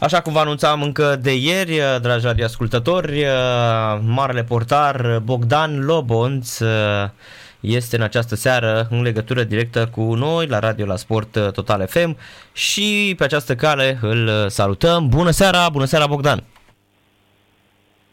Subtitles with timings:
[0.00, 3.24] Așa cum vă anunțam încă de ieri, dragi radioascultători,
[4.00, 6.58] marele portar Bogdan Lobonț
[7.60, 12.16] este în această seară în legătură directă cu noi la radio la Sport Total FM
[12.52, 15.08] și pe această cale îl salutăm.
[15.08, 16.42] Bună seara, bună seara Bogdan!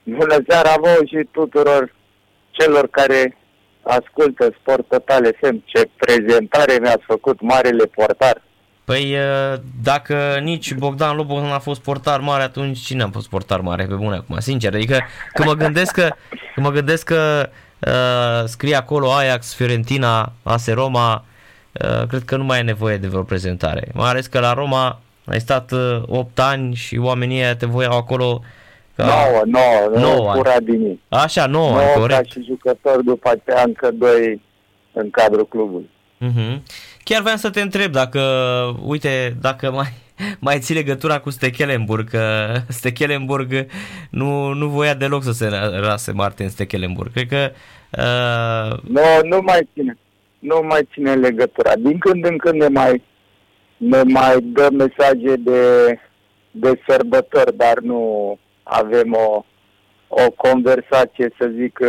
[0.04, 1.95] Bună seara vouă și tuturor
[2.52, 3.38] celor care
[3.81, 5.63] ascultă Sport Total FM.
[5.65, 8.41] Ce prezentare mi-ați făcut, marele portar!
[8.86, 9.15] Păi
[9.84, 13.86] dacă nici Bogdan Lobo nu a fost portar mare, atunci cine a fost portar mare
[13.86, 14.73] pe bune acum, sincer.
[14.73, 15.00] Adică
[15.33, 16.09] când mă gândesc că,
[16.54, 21.25] când mă gândesc că uh, scrie acolo Ajax, Fiorentina, AS Roma,
[21.71, 23.87] uh, cred că nu mai e nevoie de vreo prezentare.
[23.93, 27.97] Mai ales că la Roma ai stat uh, 8 ani și oamenii ăia te voiau
[27.97, 28.42] acolo
[28.95, 29.06] ca...
[29.06, 31.01] 9, 9, 9 Curadini.
[31.09, 32.22] Așa, 9, 9 corect.
[32.22, 34.42] ca și jucător după aceea încă 2
[34.94, 35.89] în cadrul clubului.
[36.22, 36.59] Uh-huh.
[37.03, 38.22] Chiar vreau să te întreb dacă,
[38.84, 39.88] uite, dacă mai,
[40.39, 43.66] mai ții legătura cu Stekelenburg, că Stekelenburg
[44.09, 45.48] nu, nu voia deloc să se
[45.80, 47.12] rase Martin Stekelenburg.
[47.12, 47.52] Cred că...
[47.92, 48.80] Uh...
[48.90, 49.98] Nu, nu mai ține.
[50.40, 51.76] Nu mai ține legătura.
[51.76, 53.04] Din când în când ne mai,
[53.78, 55.94] ne mai dă mesaje de,
[56.52, 59.45] de sărbători, dar nu avem o,
[60.08, 61.80] o conversație, să zic,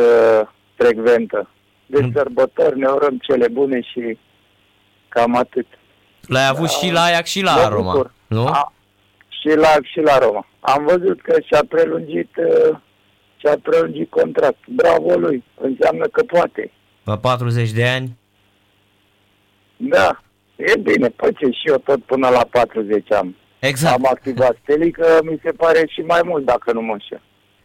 [0.74, 1.50] frecventă.
[1.86, 2.12] De mm.
[2.14, 4.18] sărbători ne urăm cele bune și
[5.14, 5.66] cam atât.
[6.26, 6.72] L-ai avut da.
[6.72, 8.12] și la Ajax și la Roma, bucur.
[8.26, 8.46] nu?
[8.46, 8.72] A,
[9.28, 10.46] și la și la Roma.
[10.60, 12.30] Am văzut că și-a prelungit
[13.36, 14.58] și-a prelungit contract.
[14.66, 16.70] Bravo lui, înseamnă că poate.
[17.04, 18.16] La 40 de ani?
[19.76, 20.20] Da,
[20.56, 23.36] e bine, păi ce și eu tot până la 40 am.
[23.58, 23.94] Exact.
[23.94, 27.20] Am activat Stelică, mi se pare și mai mult dacă nu mă înșel.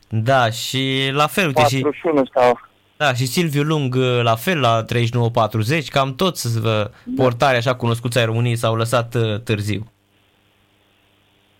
[0.09, 2.29] Da, și la fel, uite 41 și...
[2.29, 2.68] stau.
[3.03, 6.89] Da, și Silviu Lung la fel la 39-40, cam toți da.
[7.15, 9.91] portari așa cunoscuți ai României s-au lăsat uh, târziu.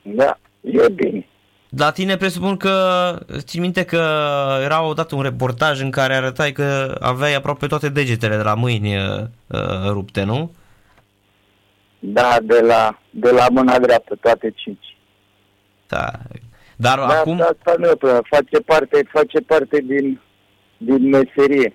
[0.01, 1.27] Da, e bine.
[1.77, 2.73] La tine presupun că,
[3.37, 3.97] ții minte că
[4.63, 8.97] era odată un reportaj în care arătai că aveai aproape toate degetele de la mâini
[8.97, 9.25] uh,
[9.87, 10.51] rupte, nu?
[11.99, 14.97] Da, de la, de la mâna dreaptă, toate cinci.
[15.87, 16.11] Da.
[16.75, 17.41] Dar da, acum...
[17.41, 20.19] Asta nu e face parte, face parte din,
[20.79, 21.73] din meserie.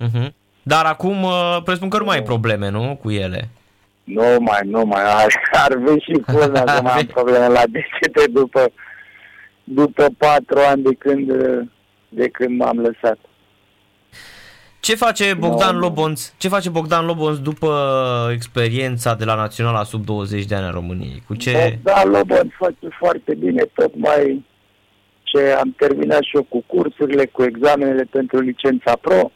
[0.00, 0.32] Uh-huh.
[0.62, 1.26] Dar acum
[1.64, 3.48] presupun că nu mai ai probleme, nu, cu ele?
[4.04, 8.72] Nu mai, nu mai, ar, ar fi și până acum am probleme la degete după,
[9.64, 11.32] după patru ani de când,
[12.08, 13.18] de când m-am lăsat.
[14.80, 15.80] Ce face Bogdan no.
[15.80, 16.32] Lobonț?
[16.36, 17.70] Ce face Bogdan Lobonț după
[18.32, 21.22] experiența de la Naționala sub 20 de ani a României?
[21.26, 24.44] Cu ce Bogdan Lobonț face foarte bine, tocmai
[25.32, 29.30] ce am terminat și eu cu cursurile, cu examenele pentru licența pro.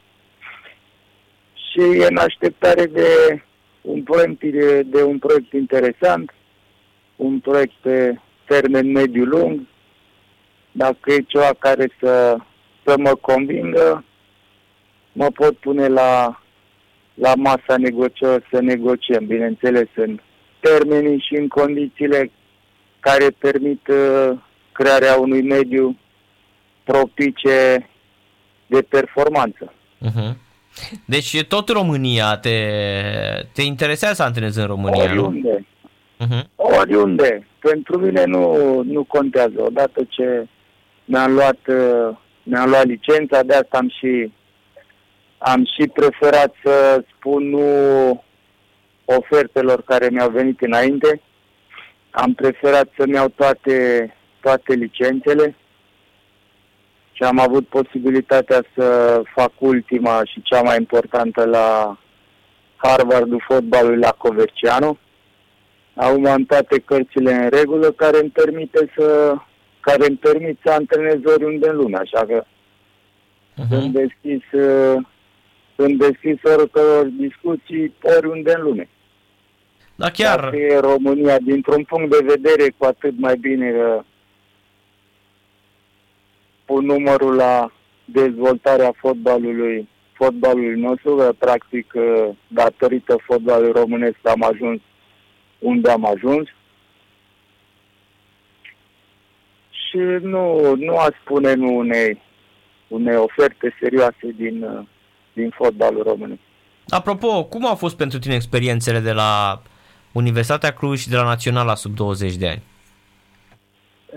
[1.55, 3.09] Și e în așteptare de
[3.81, 6.35] un proiect, de, de un proiect interesant,
[7.17, 9.61] un proiect pe termen mediu-lung,
[10.73, 12.37] dacă e ceva care să,
[12.85, 14.05] să mă convingă,
[15.13, 16.41] mă pot pune la,
[17.15, 20.21] la masa negociilor să negociem, bineînțeles, în
[20.61, 22.31] termenii și în condițiile
[23.01, 24.39] care permit uh,
[24.77, 25.99] crearea unui mediu
[26.85, 27.89] propice
[28.67, 29.73] de performanță.
[30.07, 30.37] Uh-huh.
[31.05, 32.59] Deci tot România te,
[33.53, 35.65] te interesează să antrenezi în România, Oriunde.
[36.19, 36.27] nu?
[36.27, 36.45] Uh-huh.
[36.57, 37.47] Oriunde.
[37.59, 39.63] Pentru mine nu, nu contează.
[39.63, 40.47] Odată ce
[41.05, 44.33] mi-am luat, uh, mi-am luat licența, de asta am și
[45.39, 48.25] am și preferat să spun nu
[49.05, 51.21] ofertelor care mi-au venit înainte.
[52.11, 54.11] Am preferat să-mi iau toate,
[54.47, 55.57] toate licențele
[57.13, 61.99] și am avut posibilitatea să fac ultima și cea mai importantă la
[62.77, 64.99] Harvardul fotbalului la Coverciano.
[65.95, 69.35] Acum am toate cărțile în regulă care îmi permite să
[69.81, 73.69] care îmi permit să antrenez oriunde în lume, așa că uh-huh.
[73.69, 74.43] sunt deschis
[75.77, 78.89] sunt deschis oricăror discuții oriunde în lume.
[79.95, 80.41] Da, chiar.
[80.41, 84.05] Dacă e România, dintr-un punct de vedere, cu atât mai bine că
[86.67, 87.73] pun numărul la
[88.05, 91.93] dezvoltarea fotbalului, fotbalului nostru, că practic
[92.49, 94.81] datorită fotbalului românesc am ajuns
[95.59, 96.49] unde am ajuns.
[99.71, 102.23] Și nu, nu aș spune nu unei,
[102.89, 104.87] unei oferte serioase din,
[105.33, 106.41] din fotbalul românesc.
[106.89, 109.63] Apropo, cum au fost pentru tine experiențele de la
[110.13, 112.63] Universitatea Cluj și de la Naționala sub 20 de ani?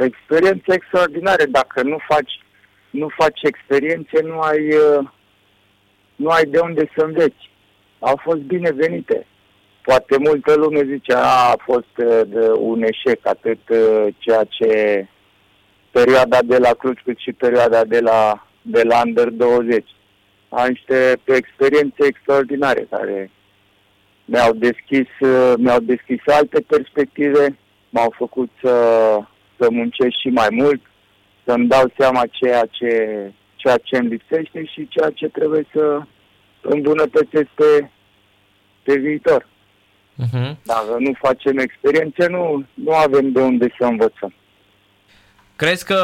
[0.03, 1.45] Experiențe extraordinare.
[1.45, 2.31] Dacă nu faci,
[2.89, 4.73] nu faci experiențe, nu ai,
[6.15, 7.49] nu ai de unde să înveți.
[7.99, 9.25] Au fost binevenite.
[9.81, 15.07] poate multă lume zice, a, a fost uh, de un eșec atât uh, ceea ce
[15.91, 19.85] perioada de la Cluj cât și perioada de la, de la Under 20.
[20.49, 23.31] Am niște experiențe extraordinare care
[24.25, 27.57] mi-au deschis, uh, mi-au deschis alte perspective,
[27.89, 28.73] m-au făcut să,
[29.59, 30.81] să muncesc și mai mult,
[31.45, 32.91] să-mi dau seama ceea ce,
[33.55, 36.01] ceea ce îmi lipsește și ceea ce trebuie să
[36.61, 37.89] îmbunătățesc pe,
[38.83, 39.47] pe viitor.
[40.23, 40.55] Uh-huh.
[40.63, 44.33] Dacă nu facem experiențe, nu, nu avem de unde să învățăm.
[45.55, 46.01] Crezi că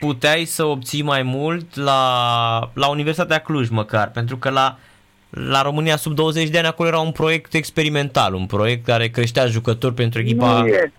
[0.00, 4.10] puteai să obții mai mult la, la Universitatea Cluj măcar?
[4.10, 4.78] Pentru că la,
[5.30, 9.46] la România sub 20 de ani acolo era un proiect experimental, un proiect care creștea
[9.46, 10.60] jucători pentru echipa...
[10.60, 10.92] Nu e,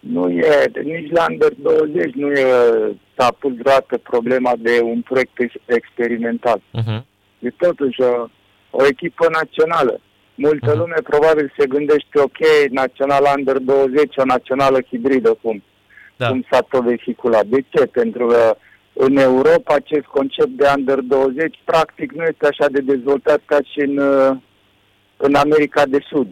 [0.00, 2.46] nu e nici la Under 20 nu e,
[3.16, 6.58] s-a pus vreodată problema de un proiect experimental.
[6.58, 7.02] Uh-huh.
[7.38, 8.28] E totuși o,
[8.70, 10.00] o echipă națională.
[10.34, 10.76] Multă uh-huh.
[10.76, 12.38] lume probabil se gândește, ok,
[12.70, 15.62] național Under 20, o națională hibridă, cum,
[16.16, 16.28] da.
[16.28, 17.46] cum s-a tot vehiculat.
[17.46, 17.86] De ce?
[17.86, 18.56] Pentru că
[18.92, 23.80] în Europa acest concept de Under 20 practic nu este așa de dezvoltat ca și
[23.80, 23.98] în,
[25.16, 26.28] în America de Sud.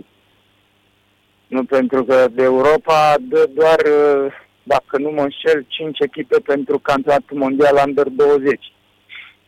[1.48, 3.80] Nu pentru că de Europa dă doar,
[4.62, 8.72] dacă nu mă înșel, 5 echipe pentru campionatul mondial Under 20.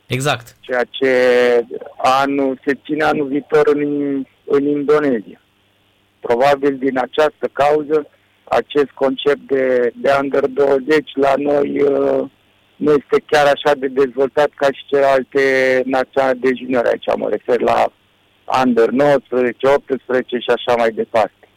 [0.07, 0.57] Exact.
[0.61, 1.11] Ceea ce
[1.97, 4.15] anul, se ține anul viitor în,
[4.45, 5.41] în Indonezia.
[6.21, 8.07] Probabil din această cauză,
[8.45, 12.25] acest concept de, de Under 20 la noi uh,
[12.77, 15.43] nu este chiar așa de dezvoltat ca și celelalte
[15.85, 16.85] naționale de junior.
[16.87, 17.93] Aici mă refer la
[18.65, 21.49] Under 19, 18 și așa mai departe.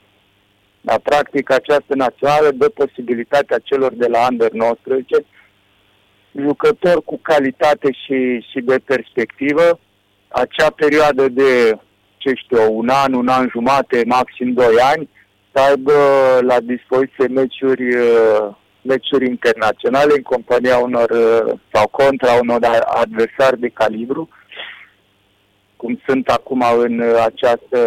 [0.85, 5.25] Dar, practic, această națională dă posibilitatea celor de la Under 19,
[6.31, 9.79] jucători cu calitate și, și de perspectivă,
[10.27, 11.79] acea perioadă de,
[12.17, 15.09] ce știu, un an, un an jumate, maxim doi ani,
[15.51, 15.93] să aibă
[16.41, 17.95] la dispoziție meciuri,
[18.81, 21.09] meciuri internaționale în compania unor
[21.73, 24.29] sau contra unor adversari de calibru,
[25.75, 27.79] cum sunt acum în această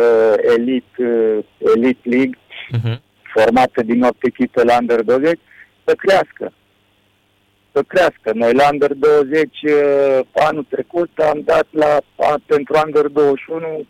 [0.56, 1.44] Elite,
[1.74, 2.38] Elite League,
[2.72, 2.98] uh-huh.
[3.34, 5.38] formată din 8 echipe la Under 20,
[5.84, 6.52] să crească.
[7.72, 8.30] Să crească.
[8.34, 11.98] Noi la Under 20 uh, anul trecut am dat la,
[12.46, 13.86] pentru Under 21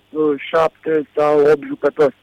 [0.50, 2.14] 7 uh, sau 8 jucători.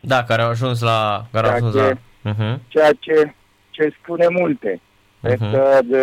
[0.00, 1.26] Da, care au ajuns la...
[1.32, 2.32] Care ceea, au ajuns ce, la...
[2.32, 2.58] Uh-huh.
[2.68, 3.34] ceea ce,
[3.70, 4.80] ce spune multe.
[4.80, 5.22] Uh-huh.
[5.22, 6.02] Cred că de,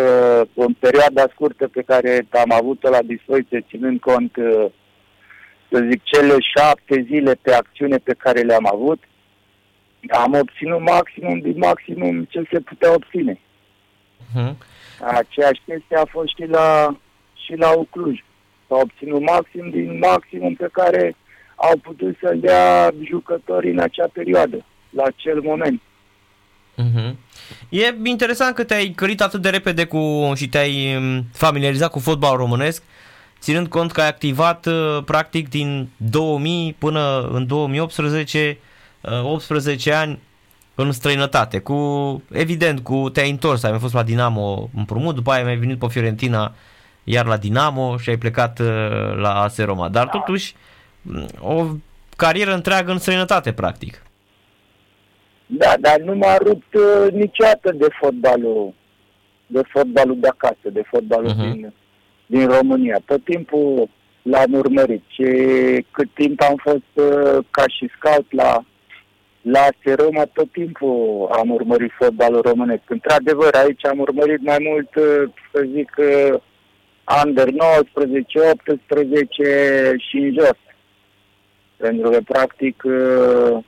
[0.54, 4.66] în perioada scurtă pe care am avut-o la dispoziție, ținând cont, uh,
[5.70, 9.02] să zic, cele șapte zile pe acțiune pe care le-am avut,
[10.08, 13.40] am obținut maximum din maximum ce se putea obține.
[14.32, 14.54] Uh-huh.
[15.00, 16.96] Aceeași chestie a fost și la,
[17.44, 18.24] și la Ucluj.
[18.68, 21.16] S-a obținut maxim din maximum pe care
[21.54, 25.80] au putut să dea jucătorii în acea perioadă, la acel moment.
[26.78, 27.14] Uh-huh.
[27.68, 32.36] E interesant că te-ai călit atât de repede cu și te-ai um, familiarizat cu fotbalul
[32.36, 32.82] românesc,
[33.40, 38.58] ținând cont că ai activat uh, practic din 2000 până în 2018
[39.02, 40.20] 18 uh, ani
[40.74, 41.76] în străinătate, cu,
[42.32, 45.78] evident, cu te-ai întors, ai mai fost la Dinamo împrumut, după aia ai mai venit
[45.78, 46.54] pe Fiorentina
[47.04, 48.66] iar la Dinamo și ai plecat uh,
[49.16, 50.54] la AS Roma, dar totuși
[51.02, 51.66] mm, o
[52.16, 54.02] carieră întreagă în străinătate, practic.
[55.46, 58.74] Da, dar nu m-a rupt uh, niciodată de fotbalul
[59.46, 61.52] de fotbalul de acasă, de fotbalul uh-huh.
[61.52, 61.72] din,
[62.26, 63.00] din România.
[63.04, 63.88] Tot timpul
[64.22, 65.24] l-am urmărit și
[65.90, 68.64] cât timp am fost uh, ca și scout la
[69.42, 72.82] la Roma tot timpul am urmărit fotbalul românesc.
[72.86, 76.40] Într-adevăr, aici am urmărit mai mult, uh, să zic, uh,
[77.24, 80.58] under 19, 18 și în jos.
[81.76, 83.58] Pentru că, practic, uh,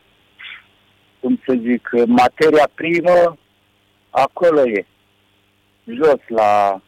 [1.21, 3.39] cum să zic, materia primă
[4.11, 4.87] acolo e.
[5.85, 6.81] Jos, la,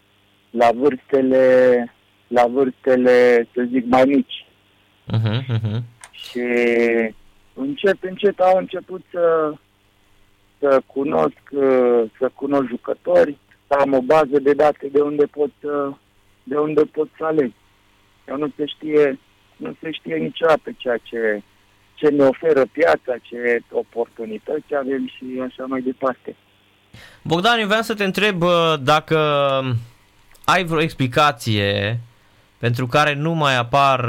[0.51, 1.95] la vârstele,
[2.27, 4.47] la vârstele, să zic, mai mici.
[5.13, 5.81] Uh-huh, uh-huh.
[6.11, 6.41] Și
[7.57, 9.53] încet, încet au început să,
[10.59, 11.43] să cunosc,
[12.19, 13.37] să cunosc jucători,
[13.67, 15.51] să am o bază de date de unde pot,
[16.43, 17.53] de unde pot să aleg.
[18.29, 19.19] Eu nu se știe,
[19.57, 21.43] nu se știe niciodată ceea ce,
[21.95, 26.37] ce ne oferă piața, ce oportunități avem și așa mai departe.
[27.23, 28.43] Bogdan, eu vreau să te întreb
[28.81, 29.19] dacă
[30.45, 32.01] ai vreo explicație
[32.59, 34.01] pentru care nu mai apar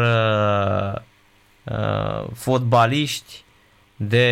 [1.71, 3.45] uh, uh, fotbaliști
[3.95, 4.29] de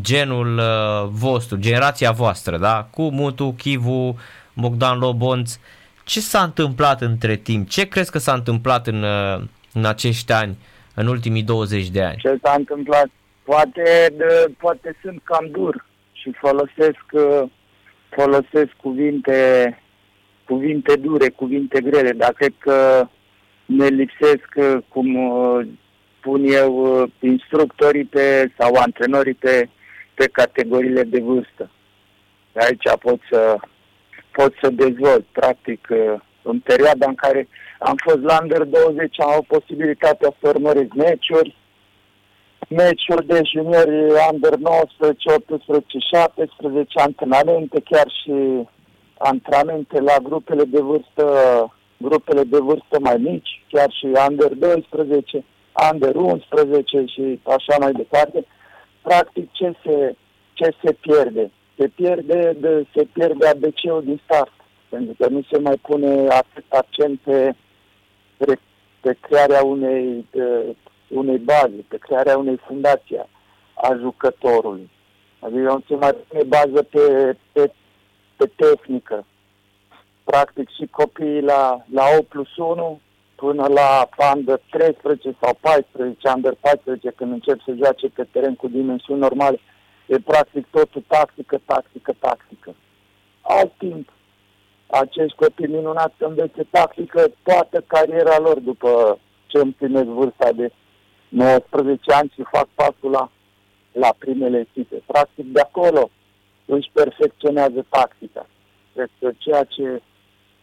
[0.00, 2.88] genul uh, vostru, generația voastră, da?
[2.90, 4.18] Cu Mutu, Chivu,
[4.54, 5.58] Bogdan Lobonț.
[6.04, 7.68] Ce s-a întâmplat între timp?
[7.68, 9.42] Ce crezi că s-a întâmplat în, uh,
[9.72, 10.56] în acești ani
[10.94, 12.16] în ultimii 20 de ani?
[12.16, 13.06] Ce s-a întâmplat?
[13.42, 17.42] Poate, de, poate sunt cam dur și folosesc, uh,
[18.10, 19.78] folosesc cuvinte,
[20.44, 23.06] cuvinte dure, cuvinte grele, dar cred că
[23.64, 25.16] ne lipsesc, uh, cum
[26.20, 29.68] uh, pun eu, instructorii pe, sau antrenorii pe,
[30.14, 31.70] pe categoriile de vârstă.
[32.54, 33.56] Aici pot să,
[34.32, 35.88] pot să dezvolt, practic,
[36.42, 37.48] în perioada în care
[37.78, 41.56] am fost la Under 20, am avut posibilitatea să urmăresc meciuri,
[42.68, 48.68] meciuri de juniori Under 19, 18, 17, antrenamente, chiar și
[49.18, 51.24] antrenamente la grupele de vârstă,
[51.96, 55.44] grupele de vârstă mai mici, chiar și Under 12,
[55.92, 58.44] Under 11 și așa mai departe.
[59.02, 60.16] Practic, ce se,
[60.52, 61.50] ce se pierde?
[61.76, 64.52] Se pierde, de, se pierde ABC-ul din start,
[64.88, 67.54] pentru că nu se mai pune atât accent pe,
[69.00, 70.76] pe crearea unei, de,
[71.08, 73.26] unei baze, pe crearea unei fundații
[73.74, 74.90] a jucătorului.
[75.38, 77.72] Adică nu se mai pune bază pe, pe,
[78.36, 79.24] pe tehnică.
[80.24, 83.00] Practic și copiii la, la 8 plus 1
[83.40, 88.68] până la under 13 sau 14, under 14, când încep să joace pe teren cu
[88.68, 89.58] dimensiuni normale,
[90.06, 92.74] e practic totul tactică, tactică, tactică.
[93.40, 94.08] Alt timp,
[94.86, 100.70] acești copii minunați să învețe tactică toată cariera lor după ce împlinesc vârsta de
[101.28, 103.30] 19 ani și fac pasul la,
[103.92, 105.02] la primele echipe.
[105.06, 106.10] Practic de acolo
[106.64, 108.46] își perfecționează tactica.
[108.94, 110.02] Cred că ceea ce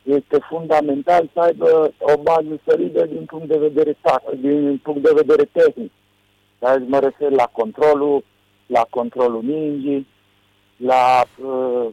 [0.07, 3.97] este fundamental să aibă o bază solidă din punct de vedere
[4.39, 5.91] din punct de vedere tehnic.
[6.59, 8.23] Dar mă refer la controlul,
[8.65, 10.07] la controlul mingii,
[10.77, 11.87] la uh,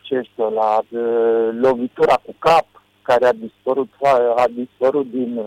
[0.00, 2.66] ce știu, la uh, lovitura cu cap,
[3.02, 3.88] care a dispărut,
[4.36, 5.42] a dispărut din,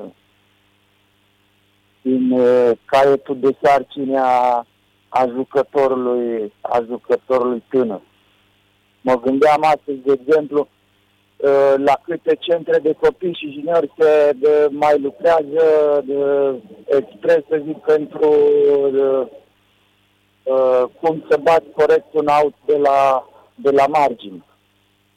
[2.01, 4.65] din uh, caietul de sarcine a,
[5.09, 8.01] a jucătorului, a jucătorului tânăr.
[9.01, 10.78] Mă gândeam astăzi, de exemplu, uh,
[11.77, 15.65] la câte centre de copii și juniori se de, mai lucrează
[16.05, 16.15] de,
[16.85, 18.35] expres, să zic, pentru
[18.91, 19.01] de,
[20.43, 24.43] uh, cum să bați corect un out de la, de la margine.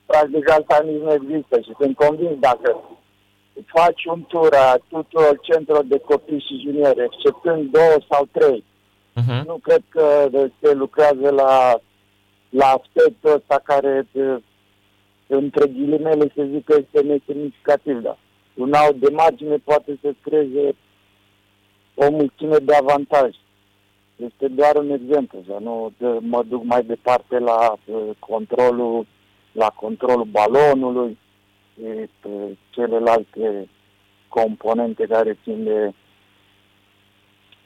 [0.06, 2.80] Practic asta nici nu există și sunt convins dacă
[3.66, 8.64] faci un tur a tuturor centrelor de copii și juniori, exceptând două sau trei,
[9.20, 9.46] uh-huh.
[9.46, 10.28] nu cred că
[10.60, 11.80] se lucrează la,
[12.48, 14.06] la aspectul ăsta care,
[15.26, 18.18] între ghilimele, se zic că este nesemnificativ, da.
[18.54, 20.74] Un out de margine poate să creeze
[21.94, 23.38] o mulțime de avantaje.
[24.16, 29.06] Este doar un exemplu, să nu de, mă duc mai departe la uh, controlul,
[29.52, 31.18] la controlul balonului,
[32.20, 33.68] pe celelalte
[34.28, 35.92] componente care țin de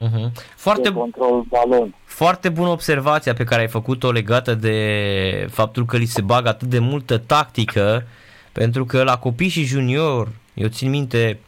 [0.01, 0.31] Uh-huh.
[0.55, 1.95] Foarte, control balon.
[2.05, 6.67] Foarte bună observația pe care ai făcut-o legată de faptul că li se bagă atât
[6.67, 8.07] de multă tactică,
[8.51, 11.39] pentru că la copii și junior, eu țin minte,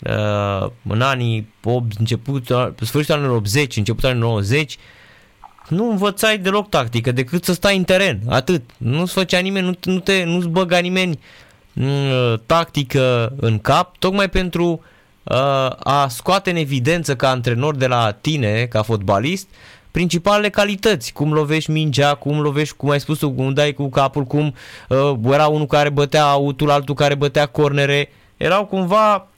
[0.00, 2.46] uh, în anii 8, început,
[2.80, 4.76] sfârșitul anilor 80, începutul anilor 90,
[5.68, 8.62] nu învățai deloc tactică, decât să stai în teren, atât.
[8.76, 11.18] Nu-ți făcea nimeni, nu, nu te, nu-ți băga nimeni
[11.74, 14.78] uh, tactică în cap, tocmai pentru uh,
[15.78, 19.48] a scoate în evidență ca antrenor de la tine, ca fotbalist,
[19.90, 24.24] principalele calități, cum lovești mingea, cum lovești, cum ai spus tu, cum dai cu capul,
[24.24, 24.54] cum
[24.88, 29.28] uh, era unul care bătea autul, altul care bătea cornere, erau cumva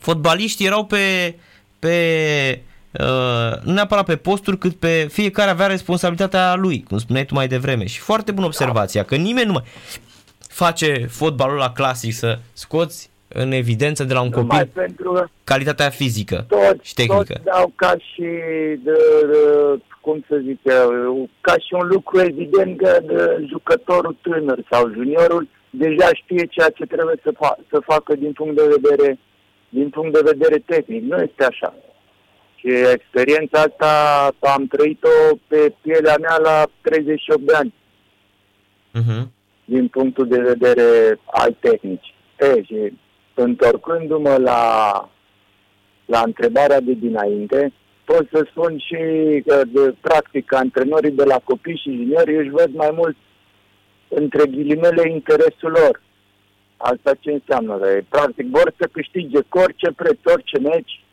[0.00, 1.34] fotbaliștii erau pe,
[1.78, 7.34] pe uh, nu neapărat pe posturi, cât pe fiecare avea responsabilitatea lui, cum spuneai tu
[7.34, 7.86] mai devreme.
[7.86, 9.64] Și foarte bună observația, că nimeni nu mai
[10.48, 15.88] face fotbalul la clasic să scoți în evidență de la un Numai copil pentru calitatea
[15.88, 17.32] fizică toți, și tehnică.
[17.32, 18.28] Toți dau ca și,
[18.82, 18.96] de,
[19.30, 19.38] de,
[20.00, 20.58] cum să zic,
[21.40, 26.84] ca și un lucru evident că de jucătorul tânăr sau juniorul deja știe ceea ce
[26.84, 29.18] trebuie să, fa- să facă din punct de vedere
[29.68, 31.02] din punct de vedere tehnic.
[31.02, 31.74] Nu este așa.
[32.54, 33.90] Și experiența asta
[34.40, 37.74] am trăit-o pe pielea mea la 38 de ani.
[38.98, 39.22] Uh-huh.
[39.64, 42.14] Din punctul de vedere al tehnici.
[42.38, 42.92] E, și
[43.34, 44.92] întorcându-mă la,
[46.04, 47.72] la întrebarea de dinainte,
[48.04, 48.96] pot să spun și
[49.46, 53.16] că, de, practic, antrenorii de la copii și juniori își văd mai mult
[54.08, 56.02] între ghilimele interesul lor.
[56.76, 57.78] Asta ce înseamnă?
[58.08, 61.04] Practic vor să câștige cu orice preț, orice meci,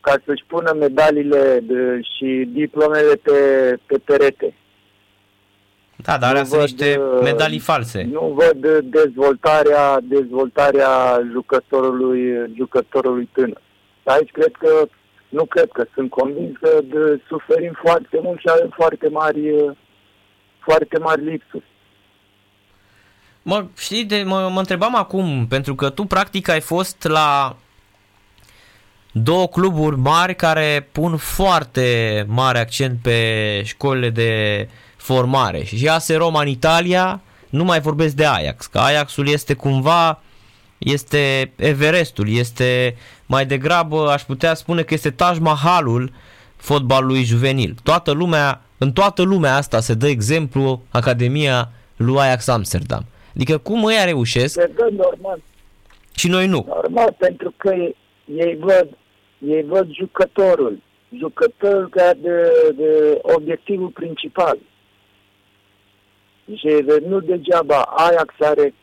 [0.00, 3.38] ca să-și pună medaliile de, și diplomele pe,
[3.86, 4.54] pe perete.
[6.04, 8.08] Da, dar alea sunt niște uh, medalii false.
[8.12, 13.60] Nu văd dezvoltarea, dezvoltarea jucătorului, jucătorului tânăr.
[14.04, 14.88] Aici cred că
[15.28, 19.74] nu cred că sunt convins că de, suferim foarte mult și avem foarte mari,
[20.58, 21.64] foarte mari lipsuri.
[23.42, 27.56] Mă, știi, de, mă, mă întrebam acum, pentru că tu practic ai fost la
[29.12, 34.68] două cluburi mari care pun foarte mare accent pe școlile de
[35.08, 35.64] formare.
[35.64, 40.22] Și AS Roma în Italia, nu mai vorbesc de Ajax, că Ajaxul este cumva
[40.78, 42.96] este Everestul, este
[43.26, 46.12] mai degrabă, aș putea spune că este Taj Mahalul
[46.56, 47.74] fotbalului juvenil.
[47.82, 53.04] Toată lumea, în toată lumea asta se dă exemplu Academia lui Ajax Amsterdam.
[53.34, 54.52] Adică cum ăia reușesc?
[54.52, 55.40] Se dă normal.
[56.14, 56.66] Și noi nu.
[56.68, 57.74] Normal, pentru că
[58.24, 58.88] ei văd,
[59.38, 60.78] ei văd jucătorul.
[61.18, 64.58] Jucătorul ca de, de obiectivul principal.
[66.56, 68.74] Și nu degeaba Ajax are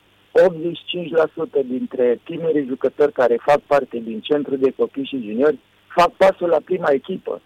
[1.62, 6.48] 85% dintre tinerii jucători care fac parte din centru de copii și juniori fac pasul
[6.48, 7.42] la prima echipă.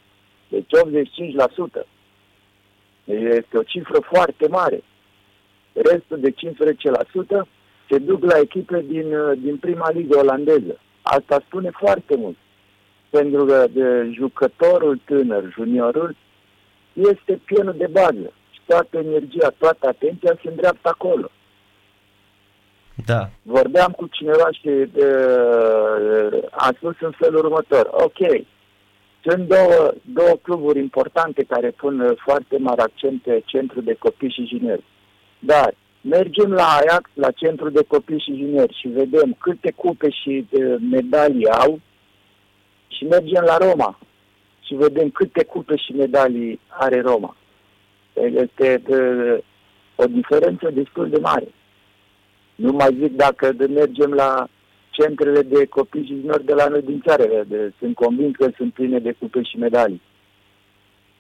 [0.48, 0.66] Deci
[1.82, 1.88] 85%.
[3.04, 4.84] Deci este o cifră foarte mare.
[5.74, 6.36] Restul de 15%
[7.90, 10.80] se duc la echipe din, din prima ligă olandeză.
[11.02, 12.38] Asta spune foarte mult.
[13.10, 16.16] Pentru că de jucătorul tânăr, juniorul,
[16.94, 18.34] este pienul de bază.
[18.70, 21.30] Și toată energia, toată atenția se îndreaptă acolo.
[23.06, 23.30] Da.
[23.42, 27.90] Vorbeam cu cineva și uh, a spus în felul următor.
[27.92, 28.46] Ok,
[29.22, 34.48] sunt două, două cluburi importante care pun foarte mare accent pe centru de copii și
[34.48, 34.84] juniori.
[35.40, 40.48] Dar mergem la Ajax, la centru de copii și juniori și vedem câte cupe și
[40.52, 41.80] uh, medalii au
[42.88, 44.00] și mergem la Roma
[44.60, 47.36] și vedem câte cupe și medalii are Roma.
[48.22, 49.38] Este uh,
[49.96, 51.48] o diferență destul de mare.
[52.56, 54.48] Nu mai zic dacă de mergem la
[54.90, 57.44] centrele de copii și juniori de la noi din țară.
[57.48, 60.02] De, sunt convins că sunt pline de cupe și medalii.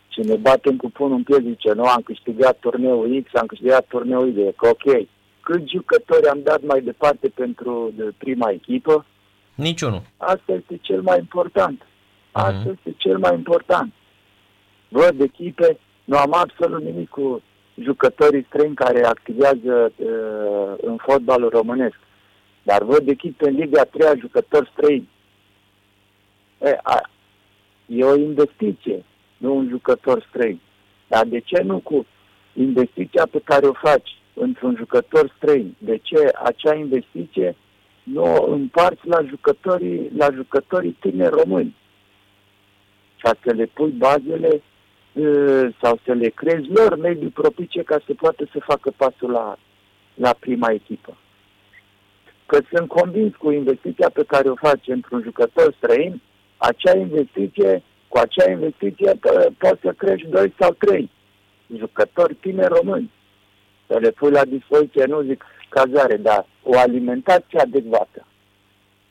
[0.07, 3.85] Și ne batem cu punul în pie, zice, nu, am câștigat turneul X, am câștigat
[3.87, 5.07] turneul Y, că ok.
[5.41, 9.05] Cât jucători am dat mai departe pentru de prima echipă?
[9.55, 10.01] Niciunul.
[10.17, 11.81] Asta este cel mai important.
[12.31, 12.75] Asta uh-huh.
[12.75, 13.93] este cel mai important.
[14.87, 17.41] Văd echipe, nu am absolut nimic cu
[17.81, 21.99] jucătorii străini care activează uh, în fotbalul românesc.
[22.63, 25.09] Dar văd echipe în Liga 3 jucători străini.
[26.61, 27.09] E, a,
[27.85, 29.05] e o investiție,
[29.37, 30.59] nu un jucător străin.
[31.07, 32.05] Dar de ce nu cu
[32.53, 35.75] investiția pe care o faci într-un jucător străin?
[35.77, 37.55] De ce acea investiție
[38.03, 41.75] nu o împarți la jucătorii, la jucătorii tineri români?
[43.17, 44.61] Ca să le pui bazele
[45.81, 49.57] sau să le crezi lor mediul propice ca să poată să facă pasul la,
[50.13, 51.17] la prima echipă.
[52.45, 56.21] Că sunt convins cu investiția pe care o faci într-un jucător străin,
[56.57, 59.19] acea investiție, cu acea investiție
[59.57, 61.09] poți să crești doi sau trei
[61.77, 63.11] jucători tineri români.
[63.87, 68.25] Să le pui la dispoziție, nu zic cazare, dar o alimentație adecvată.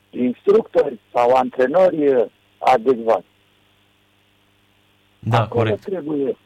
[0.09, 3.28] Instructori sau antrenori adecvați
[5.19, 5.83] da, acolo corect.
[5.85, 6.37] trebuie,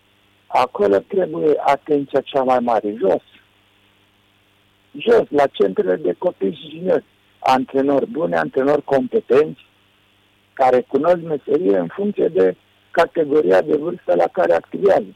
[0.47, 3.21] acolo trebuie atenția cea mai mare, jos.
[4.91, 7.03] Jos, la centrele de copii și juniori.
[7.39, 9.65] Antrenori buni, antrenori competenți,
[10.53, 12.55] care cunosc meserie în funcție de
[12.91, 15.15] categoria de vârstă la care activează.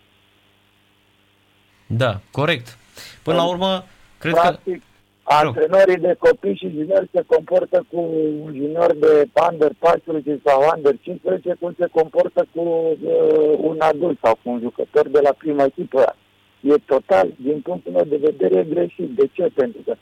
[1.87, 2.77] Da, corect.
[3.23, 3.85] Până la urmă,
[4.17, 4.86] cred Practic, că...
[5.29, 7.99] Antrenorii de copii și juniori se comportă cu
[8.43, 14.17] un junior de under 14 sau under 15 cum se comportă cu uh, un adult
[14.21, 16.15] sau cu un jucător de la prima echipă.
[16.61, 19.09] E total, din punctul meu de vedere, greșit.
[19.15, 19.49] De ce?
[19.53, 19.95] Pentru că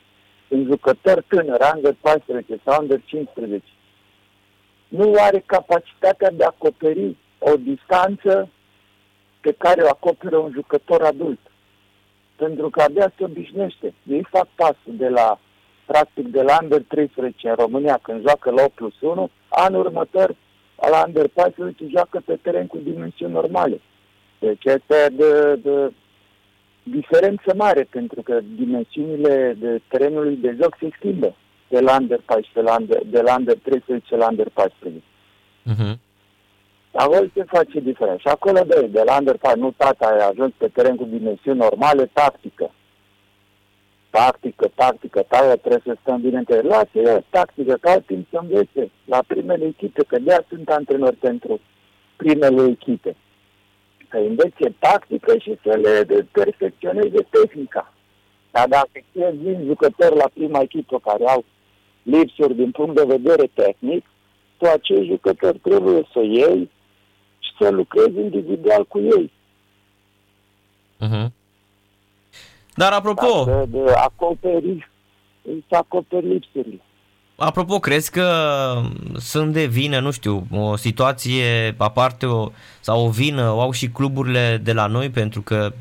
[0.47, 3.63] un jucător tânăr, under 14 sau under 15,
[4.87, 8.49] nu are capacitatea de a acoperi o distanță
[9.41, 11.39] pe care o acoperă un jucător adult
[12.35, 13.93] pentru că abia se obișnuiește.
[14.07, 15.39] Ei fac pasul de la,
[15.85, 20.35] practic, de la Under 13 în România, când joacă la 8 plus 1, anul următor,
[20.91, 23.81] la Under 14, joacă pe teren cu dimensiuni normale.
[24.39, 25.91] Deci este de, de
[26.83, 31.35] diferență mare, pentru că dimensiunile de terenului de joc se schimbă
[31.67, 35.01] de la Under 14, la under, de la Under 13 la Under 14.
[35.01, 35.97] Uh-huh.
[36.95, 38.19] Acolo se face diferență.
[38.19, 42.09] Și acolo, de, de la Under nu tata a ajuns pe teren cu dimensiuni normale,
[42.13, 42.71] tactică.
[44.09, 48.91] Tactică, tactică, tata trebuie să stăm bine între Lasă eu tactică, ca timp să învețe
[49.05, 51.59] la primele echipe, că de sunt antrenori pentru
[52.15, 53.15] primele echipe.
[54.09, 57.93] Să învețe tactică și să le perfecționeze tehnica.
[58.51, 61.43] Dar dacă vin jucători la prima echipă care au
[62.03, 64.05] lipsuri din punct de vedere tehnic,
[64.57, 66.69] tu acei jucători trebuie să iei
[67.59, 69.31] să lucrezi individual cu ei.
[71.01, 71.31] Uh-huh.
[72.75, 73.43] Dar apropo...
[73.43, 74.89] Să de acoperi,
[75.69, 76.81] să acoperi lipsurile.
[77.35, 78.27] Apropo, crezi că
[79.15, 83.89] sunt de vină, nu știu, o situație aparte o, sau o vină o au și
[83.89, 85.73] cluburile de la noi pentru că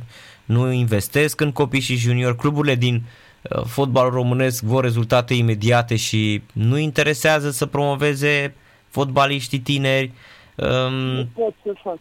[0.44, 3.02] nu investesc în copii și junior, cluburile din
[3.42, 8.54] uh, fotbal românesc vor rezultate imediate și nu interesează să promoveze
[8.88, 10.12] fotbaliștii tineri.
[10.56, 10.94] Um...
[10.94, 12.00] Nu poți să faci.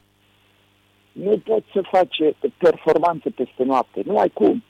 [1.12, 2.18] Nu poți să faci
[2.58, 4.02] performanțe peste noapte.
[4.06, 4.64] Nu ai cum.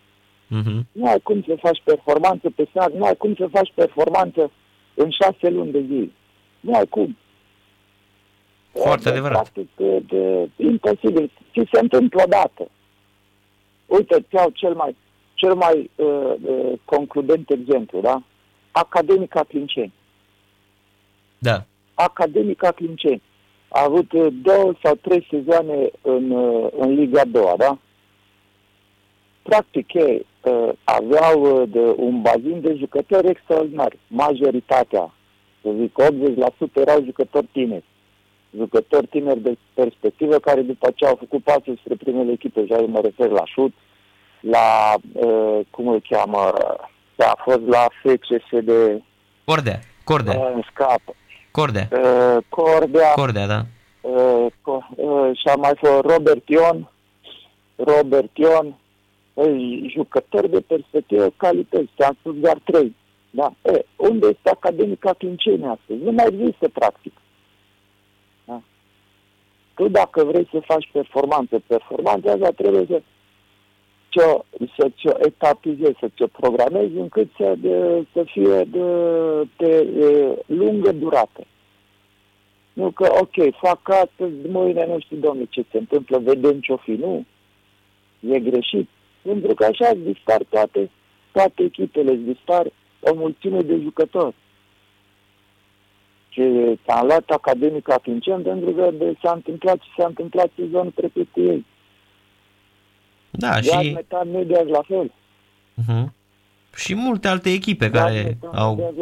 [0.48, 0.82] Uh-huh.
[0.92, 2.98] Nu ai cum să faci performanță peste noapte.
[2.98, 4.52] Nu ai cum să faci performanță
[4.94, 6.12] în șase luni de zi.
[6.60, 7.18] Nu ai cum.
[8.72, 9.50] Foarte de, adevărat.
[9.50, 11.32] Practic, de, de, imposibil.
[11.52, 12.68] Ți se întâmplă odată.
[13.86, 14.96] Uite, îți iau cel mai,
[15.34, 18.24] cel mai uh, uh, concludent exemplu, da?
[18.72, 19.94] Academica Clinceni.
[21.38, 21.66] Da.
[21.94, 23.22] Academica Clinceni.
[23.76, 27.78] A avut uh, două sau trei sezoane în, uh, în Liga 2, da?
[29.42, 33.94] Practic, ei uh, aveau uh, de un bazin de jucători extraordinar.
[34.08, 35.14] Majoritatea,
[35.62, 37.84] să zic 80% erau jucători tineri.
[38.58, 43.00] Jucători tineri de perspectivă care după ce au făcut pasul spre primele echipe, și mă
[43.04, 43.74] refer la șut,
[44.40, 46.54] la, uh, cum îl cheamă,
[47.18, 49.02] a fost la FCS de...
[49.46, 50.40] Cordea, Cordea.
[50.40, 51.16] Uh, scapă.
[51.60, 51.88] Cordea.
[51.92, 53.12] Uh, Cordea.
[53.16, 53.66] Cordea, da.
[54.02, 56.92] Uh, uh, și a mai fost Robert Ion,
[57.76, 58.76] Robert Ion,
[59.88, 62.96] jucători de perspectivă calități, am spus doar trei.
[63.30, 63.54] Da?
[63.62, 66.04] E, unde este Academica Clinceni astăzi?
[66.04, 67.14] Nu mai există practic.
[68.46, 68.62] Da?
[69.74, 73.02] Tu dacă vrei să faci performanță, performanța asta trebuie să
[74.14, 74.44] ți-o,
[74.78, 78.86] să ți-o etapizezi, să ți-o programezi încât să, de, să fie de,
[79.58, 81.46] de, de lungă durată.
[82.74, 86.92] Nu că, ok, fac astăzi, mâine nu știu, domnule, ce se întâmplă, vedem ce-o fi.
[86.92, 87.26] Nu.
[88.20, 88.90] E greșit.
[89.22, 90.90] Pentru că așa dispar toate,
[91.32, 92.68] toate echipele, dispar
[93.00, 94.36] o mulțime de jucători.
[96.30, 96.42] Și
[96.86, 101.66] s-a luat academic atunci pentru că s-a întâmplat și s-a întâmplat sezonul trecut cu ei.
[103.38, 103.92] Da, Iar și...
[103.92, 105.12] Metan Media la fel.
[105.82, 106.06] Uh-huh.
[106.76, 108.94] Și multe alte echipe Iar care au...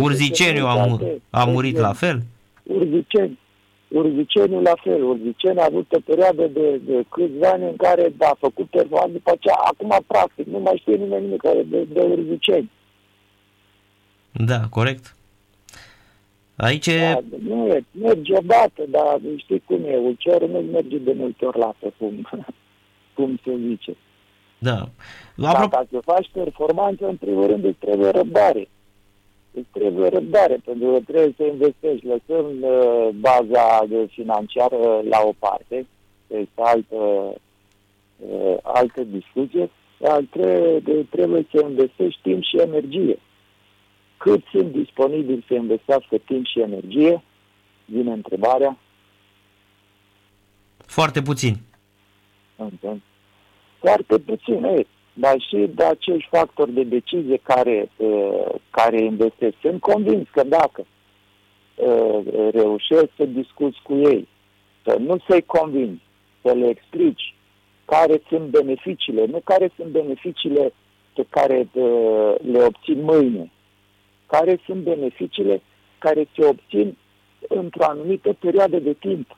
[0.00, 2.22] Urziceniu a, mu- a murit la fel.
[2.62, 3.38] Urziceni.
[3.88, 5.02] Urziceniu la fel.
[5.02, 9.30] Urziceniu a avut o perioadă de, de câțiva ani în care a făcut performanță, după
[9.30, 12.70] aceea, acum practic, nu mai știe nimeni nimic de, de Urziceni.
[14.32, 15.16] Da, corect.
[16.56, 21.44] Aici da, nu e, merge odată, dar știi cum e, ulcerul nu merge de multe
[21.44, 22.28] ori la cum,
[23.16, 23.96] cum se zice.
[24.58, 24.88] Da.
[25.34, 28.68] La Dacă să faci performanță, în primul rând îți trebuie răbdare
[29.56, 35.86] îți trebuie răbdare, pentru că trebuie să investești, lăsând uh, baza financiară la o parte,
[36.26, 36.96] este altă,
[38.16, 43.18] uh, altă discuție, dar trebuie, trebuie să investești timp și energie.
[44.16, 47.22] Cât sunt disponibili să investească timp și energie?
[47.84, 48.78] Vine întrebarea.
[50.76, 51.56] Foarte puțin.
[53.78, 54.86] Foarte puțin, ei
[55.18, 59.54] dar și de acești factori de decizie care, uh, care investesc.
[59.60, 60.86] Sunt convins că dacă
[61.74, 62.18] uh,
[62.52, 64.28] reușești să discuți cu ei,
[64.84, 66.02] să nu să-i convingi,
[66.42, 67.34] să le explici
[67.84, 70.72] care sunt beneficiile, nu care sunt beneficiile
[71.14, 73.52] pe care uh, le obțin mâine,
[74.26, 75.62] care sunt beneficiile
[75.98, 76.96] care se obțin
[77.48, 79.36] într-o anumită perioadă de timp,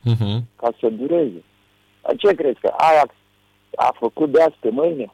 [0.00, 0.38] uh-huh.
[0.56, 1.42] ca să dureze.
[2.16, 3.14] Ce crezi că Ajax
[3.76, 5.12] a făcut de azi pe mâine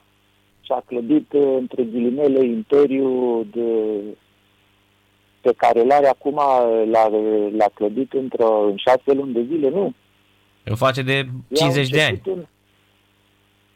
[0.60, 3.98] și a clădit, uh, între ghilimele, imperiul de,
[5.40, 6.34] pe care l-are acum,
[6.90, 7.08] l-a,
[7.56, 9.92] l-a clădit într-o, în șase luni de zile, nu.
[10.64, 12.20] Îl face de 50 de ani.
[12.24, 12.44] În,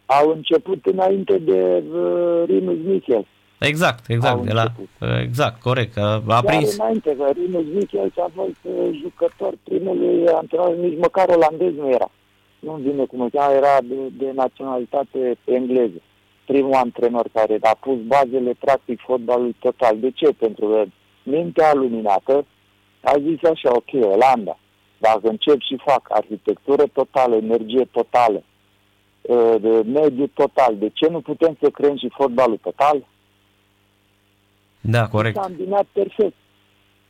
[0.07, 3.27] au început înainte de uh, Rinus Michels.
[3.59, 4.65] Exact, exact, de la,
[5.01, 5.97] uh, exact, corect.
[5.99, 6.77] A, a prins.
[6.77, 12.11] înainte, că Rinus Michels a fost uh, jucător primului antrenor, nici măcar olandez nu era
[12.59, 16.01] nu vine cum îl cheamă, era de, de naționalitate engleză.
[16.45, 19.99] Primul antrenor care a pus bazele practic fotbalului total.
[19.99, 20.29] De ce?
[20.39, 20.85] Pentru că
[21.23, 22.47] mintea luminată
[23.01, 24.59] a zis așa, ok, Olanda,
[24.99, 28.43] dacă încep și fac arhitectură totală, energie totală,
[29.29, 33.07] ă, de mediu total, de ce nu putem să creăm și fotbalul total?
[34.81, 35.35] Da, corect.
[35.37, 36.35] S-a îmbinat perfect.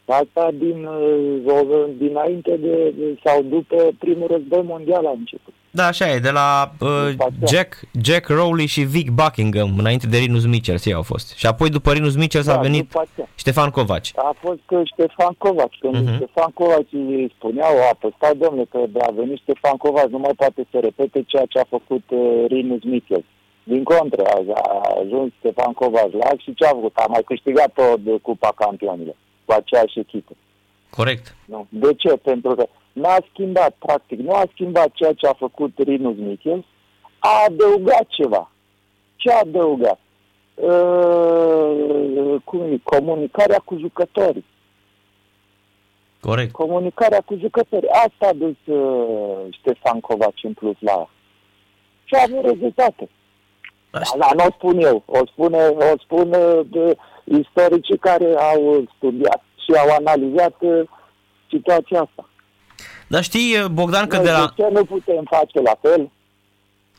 [0.06, 5.54] Asta din, uh, dinainte de, sau după primul război mondial a început.
[5.70, 6.88] Da, așa e, de la uh,
[7.46, 11.36] Jack, Jack Rowley și Vic Buckingham, înainte de Rinus Michels, ei au fost.
[11.36, 12.92] Și apoi după Rinus Michels da, a venit
[13.34, 14.12] Ștefan Covaci.
[14.16, 15.78] A fost uh, Ștefan Covaci.
[15.80, 16.14] Când uh-huh.
[16.14, 20.66] Ștefan Covaci îi spuneau, a, stai domnule, că a venit Ștefan Covaci, nu mai poate
[20.70, 23.24] să repete ceea ce a făcut uh, Rinus Michels.
[23.62, 26.96] Din contră, a, a ajuns Ștefan Covaci la și ce a făcut?
[26.96, 29.16] A mai câștigat o de Cupa Campionilor
[29.46, 30.32] cu aceeași echipă.
[30.90, 31.36] Corect.
[31.44, 31.66] Nu.
[31.68, 32.16] De ce?
[32.16, 36.64] Pentru că n-a schimbat, practic, nu a schimbat ceea ce a făcut Rinus Michels,
[37.18, 38.50] a adăugat ceva.
[39.16, 40.00] Ce a adăugat?
[40.54, 42.80] Uh, cum e?
[42.82, 44.44] Comunicarea cu jucătorii.
[46.20, 46.52] Corect.
[46.52, 47.88] Comunicarea cu jucătorii.
[47.88, 51.08] Asta a dus uh, Ștefan Covaci în plus la ea.
[52.04, 53.08] Și a avut rezultate.
[53.90, 56.30] Dar nu o spun eu, o spune, o spun
[56.70, 56.96] de
[57.40, 60.88] istoricii care au studiat și au analizat uh,
[61.50, 62.28] situația asta.
[63.06, 64.52] Dar știi, Bogdan, că Noi de la...
[64.56, 66.10] De ce nu putem face la fel?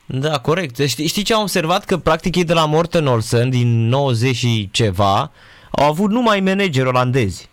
[0.06, 0.80] Da, corect.
[0.88, 1.86] Știi, știi ce am observat?
[1.86, 5.32] Că practic ei de la Morten Olsen din 90 și ceva
[5.72, 7.50] au avut numai manageri olandezi.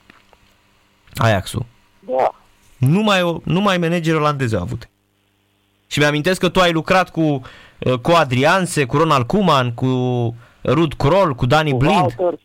[1.14, 1.66] Ajaxul.
[2.00, 2.34] Da.
[2.78, 4.88] Numai, numai manageri olandezi au avut.
[5.86, 9.88] Și mi-amintesc că tu ai lucrat cu, uh, cu Adrianse, cu Ronald Koeman, cu
[10.64, 12.12] Rud Kroll, cu Danny cu Blind.
[12.18, 12.38] Nu,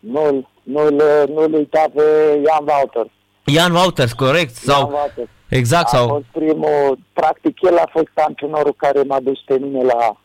[0.00, 0.90] nu, nu,
[1.26, 2.02] nu uita pe
[2.44, 3.10] Ian Wouters.
[3.44, 4.54] Ian Wouters, corect.
[4.54, 5.28] Sau, Ian Wouters.
[5.48, 5.86] Exact.
[5.86, 6.08] A sau...
[6.08, 10.16] fost primul, practic el a fost antrenorul care m-a dus pe mine la,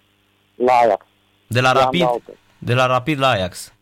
[0.56, 1.06] la Ajax.
[1.48, 2.02] De la Ian Rapid?
[2.02, 2.38] Wouters.
[2.58, 3.74] De la Rapid la Ajax.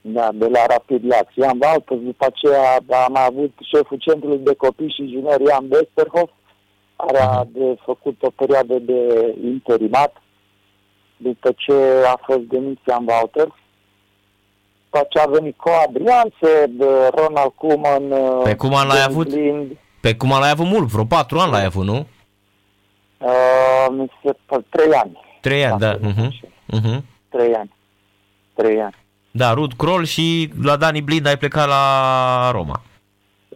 [0.00, 1.34] Da, de la Rapid la Ajax.
[1.34, 6.32] Ian Wouters, după aceea am avut șeful centrului de copii și juniori Ian Westerhoff,
[6.96, 7.52] care a mhm.
[7.52, 10.22] de făcut o perioadă de interimat
[11.16, 11.72] după ce
[12.06, 13.52] a fost demis Ian Wouters
[14.90, 16.70] după ce a venit cu Adrian, se,
[17.14, 18.02] Ronald Koeman,
[18.42, 19.28] Pe Koeman l-ai avut?
[19.28, 19.76] Lind.
[20.00, 22.06] Pe Koeman l-ai avut mult, vreo patru ani l-ai avut, nu?
[23.18, 24.36] Uh, mi se
[24.68, 25.18] trei ani.
[25.40, 25.98] Trei ani, da.
[25.98, 26.28] Uh-huh.
[26.78, 27.00] Uh-huh.
[27.28, 27.74] Trei ani.
[28.54, 28.94] Trei ani.
[29.30, 32.82] Da, Rud Kroll și la Dani Blind ai plecat la Roma.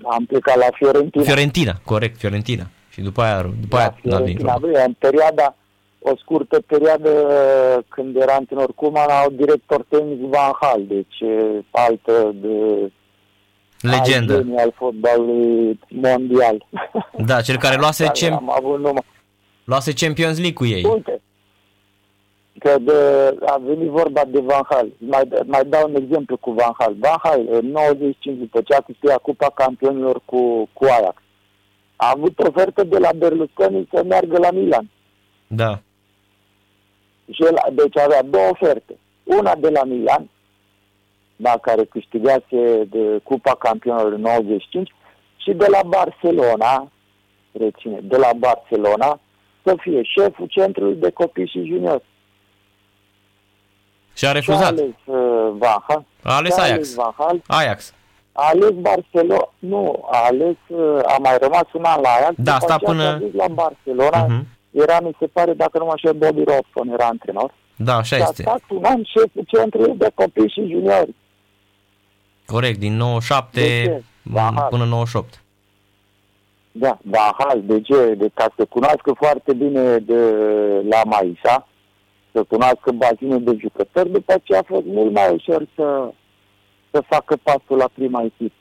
[0.02, 1.24] Am plecat la Fiorentina.
[1.24, 2.66] Fiorentina, corect, Fiorentina.
[2.90, 5.56] Și după aia, după aia la Fiorentina, da, în perioada,
[6.06, 7.10] o scurtă perioadă
[7.88, 11.18] când era antrenor Cuman, au director tehnic Van Hal, deci
[11.70, 12.90] altă de
[13.80, 16.66] legendă al fotbalului mondial.
[17.26, 18.32] Da, cel care luase, cem...
[18.32, 19.04] am avut numai.
[19.64, 20.84] luase Champions League cu ei.
[20.84, 21.22] Uite,
[22.58, 22.92] că de,
[23.46, 24.88] a venit vorba de Van Hal.
[24.98, 26.94] Mai, mai dau un exemplu cu Van Hal.
[26.98, 31.16] Van Hal, în 95, după ce a câștigat Cupa Campionilor cu, cu Ajax,
[31.96, 34.90] a avut ofertă de la Berlusconi să meargă la Milan.
[35.46, 35.80] Da.
[37.32, 38.98] Și el, deci avea două oferte.
[39.24, 40.28] Una de la Milan,
[41.36, 44.94] da, care câștigase de Cupa Campionilor 95,
[45.36, 46.90] și de la Barcelona,
[47.52, 49.20] reține, de la Barcelona,
[49.62, 52.04] să fie șeful centrului de copii și juniori.
[54.14, 54.78] Și a refuzat.
[54.78, 56.04] Și a ales uh, Vaha.
[56.22, 56.70] A ales Ajax.
[56.70, 57.94] Ales Vahal, Ajax.
[58.32, 62.34] A ales Barcelona, nu, a ales, uh, a mai rămas un an la Ajax.
[62.36, 63.04] Da, asta până...
[63.04, 67.06] A la Barcelona, uh-huh era, mi se pare, dacă nu mă așa, Bobby Robson era
[67.06, 67.54] antrenor.
[67.76, 68.42] Da, așa este.
[68.42, 71.14] Și a stat un an șeful centrului de copii și juniori.
[72.46, 74.04] Corect, din 97
[74.70, 75.42] până 98.
[76.72, 78.14] Da, Bahal, de ce?
[78.14, 80.20] De ca să cunoască foarte bine de
[80.90, 81.68] la Maisa,
[82.32, 86.12] să cunoască bazinul de jucători, după aceea a fost mult mai ușor să,
[86.90, 88.54] să facă pasul la prima echipă.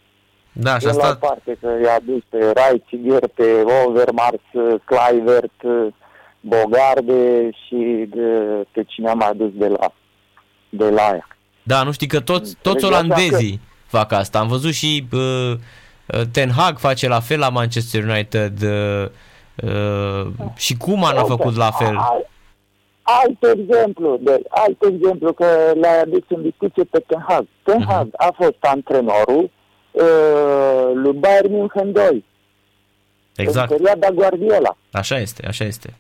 [0.54, 1.08] Da, și asta...
[1.08, 4.48] La parte, că i-a dus pe Raiciger, pe Overmars,
[4.86, 5.62] Clivert,
[6.44, 8.22] Bogarde și de,
[8.72, 9.94] pe cine am adus de la,
[10.70, 11.28] de la aia.
[11.64, 13.98] Da, nu știi că toți, toți olandezii că...
[13.98, 14.40] fac asta.
[14.40, 15.54] Am văzut și uh,
[16.32, 19.10] Ten Hag face la fel la Manchester United uh,
[19.64, 21.98] uh, și cum a făcut la fel.
[23.02, 25.46] Alt exemplu, de, alt exemplu că
[25.82, 27.46] l-ai adus în discuție pe Ten Hag.
[27.64, 27.90] Ten mhm.
[27.90, 28.28] Hag uh-huh.
[28.28, 29.52] a fost antrenorul
[29.92, 32.26] uh, lui Bayern München 2.
[33.36, 33.72] Exact.
[33.72, 34.78] În perioada Guardiola.
[34.92, 35.98] Așa este, așa este.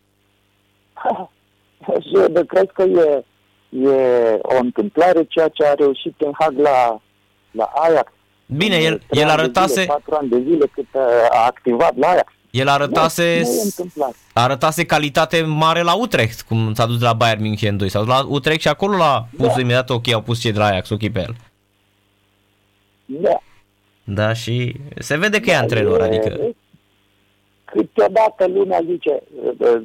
[2.05, 3.23] și eu cred că e,
[3.69, 7.01] e o întâmplare ceea ce a reușit în Hag la,
[7.51, 8.11] la Ajax.
[8.45, 9.81] Bine, el, el arătase...
[9.81, 10.87] Zile, patru ani de zile cât
[11.29, 12.31] a activat la Ajax.
[12.51, 13.41] El arătase,
[13.77, 17.89] nu, nu arătase calitate mare la Utrecht, cum s-a dus de la Bayern München 2.
[17.89, 19.59] S-a dus la Utrecht și acolo l-a pus da.
[19.59, 21.35] imediat ok, au pus cei de la Ajax ok pe el.
[23.05, 23.41] Da.
[24.03, 26.39] Da, și se vede că da, e antrenor, e, adică...
[27.65, 29.23] Câteodată lumea zice,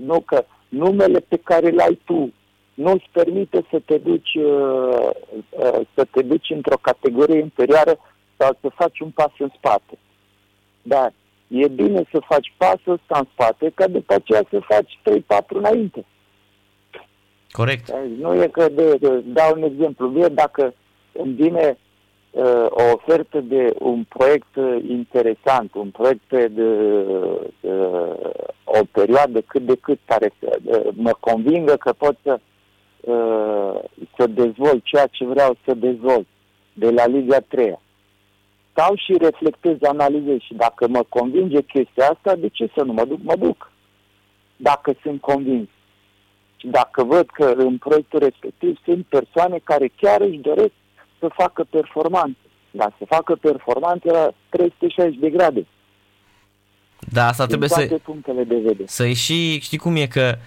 [0.04, 2.32] nu că numele pe care l-ai tu
[2.74, 5.10] nu îți permite să te duci, uh,
[5.50, 7.98] uh, să te duci într-o categorie interioară
[8.36, 9.98] sau să faci un pas în spate.
[10.82, 11.12] Dar
[11.48, 16.04] e bine să faci pasul ăsta în spate, ca după aceea să faci 3-4 înainte.
[17.50, 17.92] Corect.
[18.18, 20.74] Nu e că, de, de, dau un exemplu, bine, dacă
[21.12, 21.78] îmi vine
[22.30, 26.76] uh, o ofertă de un proiect uh, interesant, un proiect de, de,
[27.60, 27.72] de
[28.64, 32.40] o perioadă cât de cât care să, de, mă convingă că pot să,
[33.00, 33.80] uh,
[34.16, 36.26] să dezvolt ceea ce vreau să dezvolt
[36.72, 37.78] de la Liga 3
[38.78, 43.04] stau și reflectez, analizez și dacă mă convinge chestia asta, de ce să nu mă
[43.04, 43.18] duc?
[43.22, 43.72] Mă duc.
[44.56, 45.68] Dacă sunt convins.
[46.56, 50.72] Și dacă văd că în proiectul respectiv sunt persoane care chiar își doresc
[51.18, 52.38] să facă performanțe.
[52.70, 55.66] Dar să facă performanțe la 360 de grade.
[56.98, 58.84] Da, asta trebuie să, punctele de vedere.
[58.86, 60.38] să și, știi cum e că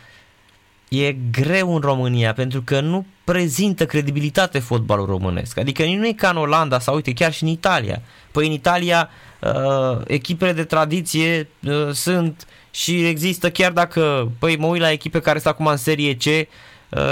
[0.89, 5.59] e greu în România pentru că nu prezintă credibilitate fotbalul românesc.
[5.59, 8.01] Adică nu e ca în Olanda sau uite chiar și în Italia.
[8.31, 9.09] Păi în Italia
[9.41, 15.19] uh, echipele de tradiție uh, sunt și există chiar dacă, păi mă uit la echipe
[15.19, 16.45] care sunt acum în serie C, uh,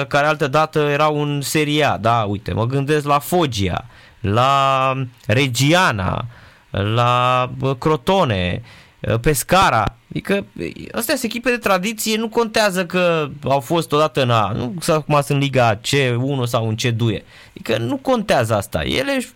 [0.08, 3.86] care altă dată erau în serie A, da, uite, mă gândesc la Foggia,
[4.20, 4.94] la
[5.26, 6.26] Regiana,
[6.70, 8.62] la uh, Crotone,
[9.00, 10.46] uh, Pescara, Adică
[10.92, 14.96] astea sunt echipe de tradiție, nu contează că au fost odată în A, nu sau
[14.96, 17.24] acum sunt în Liga C1 sau în C2.
[17.50, 18.84] Adică nu contează asta.
[18.84, 19.30] Ele își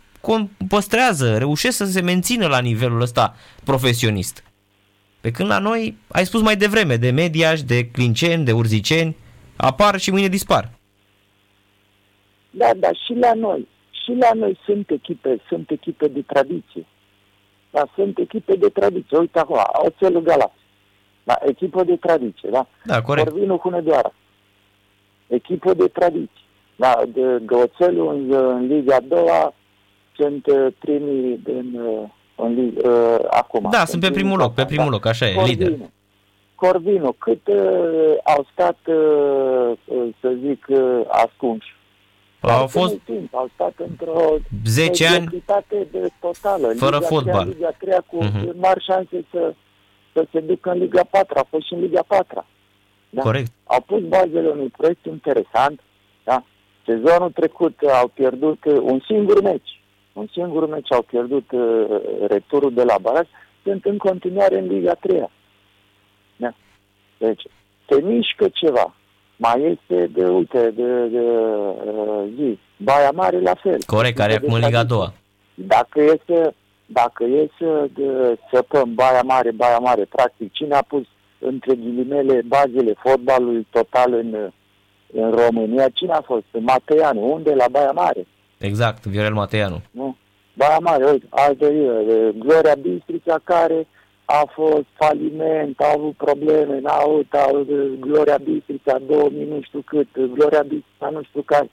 [0.67, 4.43] păstrează, reușesc să se mențină la nivelul ăsta profesionist.
[5.21, 9.15] Pe când la noi, ai spus mai devreme, de mediaș, de clinceni, de urziceni,
[9.55, 10.69] apar și mâine dispar.
[12.49, 13.67] Da, da, și la noi.
[14.03, 16.85] Și la noi sunt echipe, sunt echipe de tradiție.
[17.71, 19.17] Da, sunt echipe de tradiție.
[19.17, 20.61] Uite acum, Oțelul Galați.
[21.23, 22.67] Da, echipă de tradiție, da?
[22.85, 23.29] Da, corect.
[23.29, 24.13] Corvinul Hunedoara.
[25.27, 26.41] Echipă de tradiție.
[26.75, 29.53] Da, de Oțelul în, în Liga a doua
[30.15, 33.67] sunt uh, primii din, uh, în, uh, acum.
[33.71, 34.91] Da, sunt pe primul loc, pe primul da.
[34.91, 35.67] loc, așa e, Corvino.
[35.67, 35.89] lider.
[36.55, 39.71] Corvino, cât uh, au stat, uh,
[40.19, 41.75] să zic, uh, ascunși?
[42.39, 44.35] Au fost timp, au stat într-o
[44.65, 45.43] 10 ani
[45.91, 46.67] de totală.
[46.67, 47.41] fără Liga fotbal.
[47.41, 48.55] 3, Liga 3 cu uh-huh.
[48.55, 49.53] mari șanse să,
[50.13, 52.45] să se ducă în Liga 4, a fost și în Liga 4.
[53.09, 53.21] Da?
[53.21, 53.51] Corect.
[53.63, 55.79] Au pus bazele unui proiect interesant.
[56.23, 56.43] Da?
[56.85, 59.81] Sezonul trecut au pierdut un singur meci
[60.13, 61.85] un singur meci au pierdut uh,
[62.27, 63.27] returul de la baraj,
[63.63, 65.29] sunt în continuare în Liga 3
[66.35, 66.53] da?
[67.17, 67.43] Deci,
[67.89, 68.95] se mișcă ceva.
[69.35, 73.77] Mai este de, uite, de, de uh, zi, Baia Mare la fel.
[73.85, 75.13] Corect, care e acum în Liga 2
[75.53, 81.03] Dacă este, dacă este de săpăm Baia Mare, Baia Mare, practic, cine a pus
[81.39, 84.51] între ghilimele bazele fotbalului total în,
[85.13, 86.45] în România, cine a fost?
[86.51, 87.53] Mateanu, unde?
[87.53, 88.27] La Baia Mare.
[88.57, 89.81] Exact, Viorel Mateanu.
[89.91, 90.15] Nu?
[90.53, 91.67] Baia Mare, uite, altă
[92.35, 93.87] Gloria Bistrița care
[94.25, 99.81] a fost faliment, a avut probleme, n-a avut, a avut Gloria Bistrița 2000 nu știu
[99.85, 101.69] cât, Gloria Bistrița nu știu care.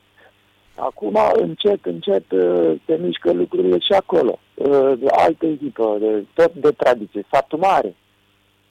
[0.75, 4.39] Acum, încet, încet, uh, se mișcă lucrurile și acolo.
[4.55, 5.99] Uh, altă echipă,
[6.35, 7.95] tot de tradiție, Satul Mare.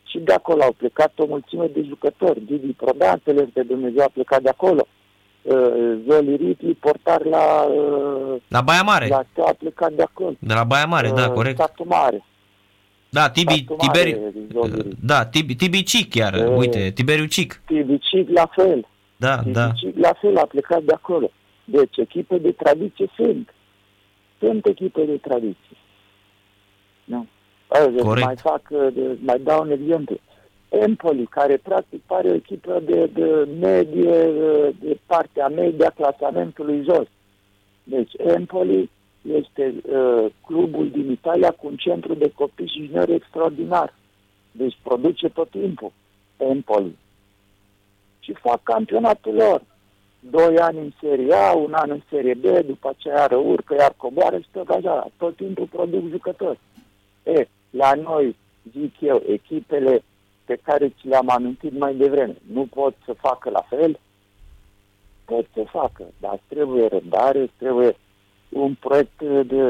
[0.03, 2.41] Și de acolo au plecat o mulțime de jucători.
[2.41, 3.21] Didi Prodan,
[3.53, 4.87] de Dumnezeu, a plecat de acolo.
[5.41, 7.61] Uh, Zoli Ritli, portar la...
[7.63, 9.07] Uh, la Baia Mare.
[9.07, 10.33] La a plecat de acolo.
[10.39, 11.55] De la Baia Mare, da, uh, corect.
[11.55, 12.23] Statul Mare.
[13.11, 14.17] Da, Tibi, Tiberi,
[15.01, 17.61] da, Tibi, Tibi Cic chiar, e, uite, Tiberiu Cic.
[17.65, 18.85] Tibi Cic la fel.
[19.17, 19.71] Da, Tibi da.
[19.75, 21.31] Cic la fel a plecat de acolo.
[21.65, 23.53] Deci echipe de tradiție sunt.
[24.39, 25.77] Sunt echipe de tradiție.
[27.03, 27.27] Nu.
[27.97, 28.25] Corect.
[28.25, 28.61] Mai fac,
[29.19, 30.19] mai dau un exemplu.
[30.69, 34.31] Empoli, care practic pare o echipă de, de medie,
[34.79, 37.07] de partea media a clasamentului jos.
[37.83, 38.89] Deci Empoli
[39.21, 43.93] este uh, clubul din Italia cu un centru de copii și juniori extraordinar.
[44.51, 45.91] Deci produce tot timpul
[46.37, 46.97] Empoli.
[48.19, 49.61] Și fac campionatul lor.
[50.19, 54.37] Doi ani în Serie A, un an în Serie B, după aceea urcă, iar coboară
[54.37, 55.07] și tot așa.
[55.17, 56.59] Tot timpul produc jucători.
[57.23, 58.35] E, la noi,
[58.71, 60.03] zic eu, echipele
[60.45, 62.35] pe care ți le-am amintit mai devreme.
[62.53, 63.99] Nu pot să facă la fel?
[65.25, 67.95] Pot să facă, dar trebuie răbdare, trebuie
[68.49, 69.63] un proiect, de,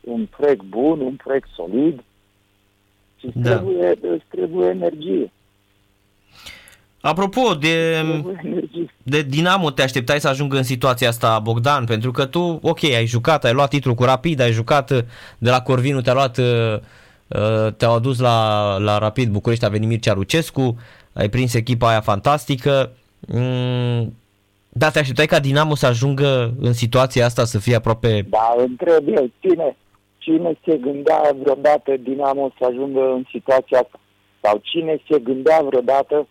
[0.00, 2.02] un proiect bun, un proiect solid
[3.18, 3.50] și da.
[3.50, 3.98] trebuie,
[4.28, 5.32] trebuie energie.
[7.00, 8.02] Apropo de,
[9.02, 11.84] de Dinamo, te așteptai să ajungă în situația asta, Bogdan?
[11.84, 14.90] Pentru că tu, ok, ai jucat, ai luat titlul cu Rapid, ai jucat
[15.38, 16.78] de la Corvinu, te-a luat uh,
[17.30, 20.76] Uh, te-au adus la, la Rapid București, a venit Mircea Lucescu,
[21.12, 22.90] ai prins echipa aia fantastică.
[24.70, 28.26] Mm, da, te așteptai ca Dinamo să ajungă în situația asta, să fie aproape...
[28.28, 29.76] Da, întreb eu, cine,
[30.18, 34.00] cine se gândea vreodată Dinamo să ajungă în situația asta?
[34.40, 36.28] Sau cine se gândea vreodată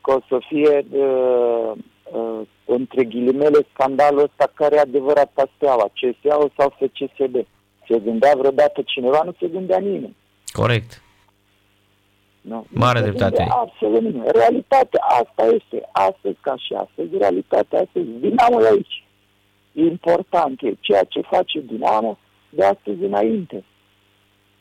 [0.00, 1.72] că o să fie uh,
[2.12, 7.34] uh, între ghilimele scandalul ăsta care e adevărat pe steaua, CSA sau FCSB?
[7.88, 9.22] Se gândea vreodată cineva?
[9.24, 10.16] Nu se gândea nimeni.
[10.52, 11.03] Corect.
[12.50, 13.60] Nu, Mare nu se dreptate gândea ai.
[13.66, 14.30] Absolut nimeni.
[14.32, 15.88] Realitatea asta este.
[15.92, 18.06] Astăzi ca și astăzi, realitatea astăzi.
[18.06, 19.04] Dinamo e aici.
[19.72, 22.18] Important e ceea ce face Dinamo
[22.50, 23.64] de astăzi înainte.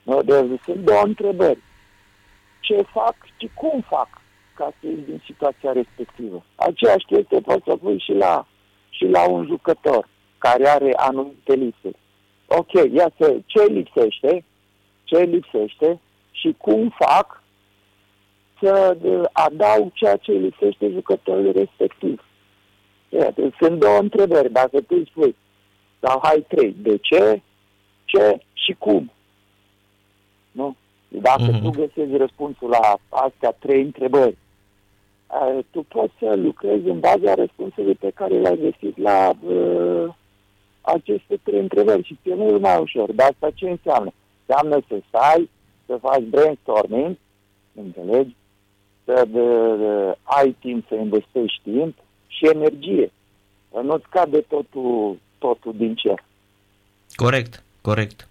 [0.03, 1.59] Nu, de, sunt două întrebări.
[2.59, 4.09] Ce fac și cum fac
[4.55, 6.43] ca să ies din situația respectivă?
[6.55, 8.47] Aceeași chestie poți să pui și la,
[8.89, 10.07] și la un jucător
[10.37, 11.97] care are anumite lipsuri.
[12.47, 14.45] Ok, ia să, ce lipsește?
[15.03, 15.99] Ce lipsește?
[16.31, 17.42] Și cum fac
[18.63, 22.25] să uh, adaug ceea ce îi lipsește jucătorului respectiv?
[23.09, 24.51] Iată, sunt două întrebări.
[24.51, 25.35] Dacă tu îi spui,
[25.99, 27.41] sau hai trei, de ce,
[28.05, 29.11] ce și cum?
[30.51, 30.75] Nu?
[31.07, 31.61] Dacă Mhm.
[31.61, 34.37] tu găsești răspunsul la astea trei întrebări,
[35.27, 40.13] uh, tu poți să lucrezi în baza răspunsului pe care l-ai găsit la uh,
[40.81, 43.11] aceste trei întrebări și ți-e mult mai ușor.
[43.11, 44.13] Dar asta ce înseamnă?
[44.45, 45.49] Înseamnă să stai,
[45.85, 47.15] să faci brainstorming,
[47.75, 48.35] înțelegi?
[49.05, 51.95] Să de, de, ai timp să investești timp
[52.27, 53.11] și energie.
[53.71, 56.23] Să nu-ți cade totul, totul din cer.
[57.15, 58.27] Corect, corect.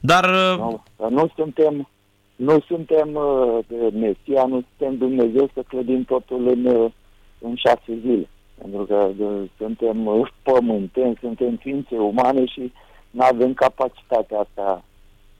[0.00, 1.88] Dar uh, Nu, Că nu suntem,
[2.36, 3.58] nu suntem uh,
[3.92, 6.90] Mesia, nu suntem Dumnezeu să clădim totul în, uh,
[7.38, 8.28] în șase zile.
[8.58, 12.72] Pentru că uh, suntem uh, pământeni, suntem ființe umane și
[13.10, 14.84] nu avem capacitatea asta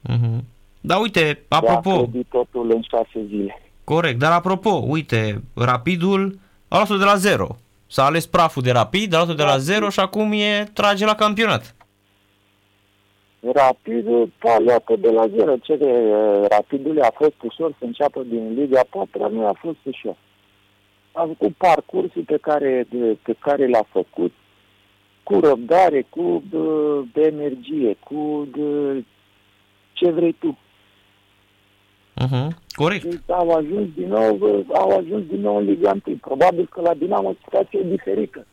[0.09, 0.43] uh-huh.
[0.81, 3.61] Da, uite, de a apropo, clădi totul în șase zile.
[3.85, 7.57] Corect, dar apropo, uite, Rapidul a luat-o de la zero.
[7.87, 11.15] S-a ales praful de Rapid, a luat-o de la zero și acum e trage la
[11.15, 11.75] campionat.
[13.53, 14.07] Rapid
[14.39, 15.55] a luat de la zero.
[15.61, 19.77] Ce de uh, Rapidului a fost ușor să înceapă din Liga 4, nu a fost
[19.83, 20.15] ușor.
[21.11, 24.33] A făcut parcursul pe care, de, pe care l-a făcut
[25.23, 26.57] cu răbdare, cu de,
[27.13, 29.03] de energie, cu de,
[29.93, 30.57] ce vrei tu.
[32.23, 32.47] Uh-huh.
[32.69, 33.11] Corect.
[33.11, 36.17] Și au ajuns din nou, uh, au ajuns din nou în Liga 1.
[36.17, 38.45] Probabil că la Dinamo situația e diferită.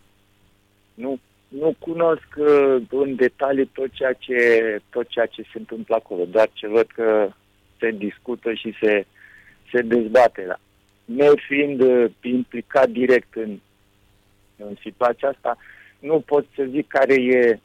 [0.94, 4.36] Nu, nu cunosc uh, în detaliu tot ceea, ce,
[4.90, 7.28] tot ceea ce se întâmplă acolo, doar ce văd că
[7.78, 9.06] se discută și se,
[9.72, 10.44] se dezbate.
[10.46, 10.58] Da.
[11.04, 13.58] Nefiind uh, implicat direct în,
[14.56, 15.56] în situația asta,
[15.98, 17.60] nu pot să zic care e,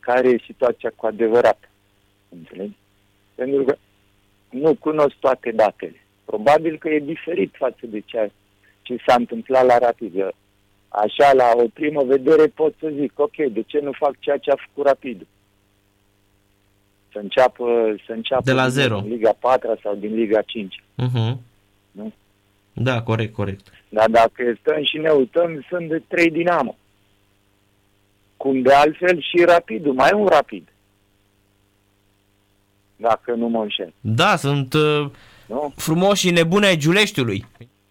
[0.00, 1.70] care e situația cu adevărat.
[2.28, 2.76] Înțelegi?
[3.34, 3.76] Pentru că
[4.52, 6.00] nu cunosc toate datele.
[6.24, 8.30] Probabil că e diferit față de ceea
[8.82, 10.14] ce s-a întâmplat la Rapid.
[10.88, 14.50] Așa, la o primă vedere pot să zic, ok, de ce nu fac ceea ce
[14.50, 15.26] a făcut Rapid?
[17.12, 19.02] Să înceapă, să înceapă De la din zero.
[19.06, 20.82] Liga 4 sau din Liga 5.
[20.98, 21.36] Uh-huh.
[21.90, 22.12] Nu?
[22.72, 23.66] Da, corect, corect.
[23.88, 26.76] Dar dacă stăm și ne uităm, sunt de trei Dinamo.
[28.36, 30.68] Cum de altfel și Rapidul, mai un Rapid.
[33.02, 33.92] Dacă nu mă înșel.
[34.00, 35.06] Da, sunt uh,
[35.46, 35.72] Nu?
[35.76, 37.44] frumoși și nebuni ai Giuleștiului.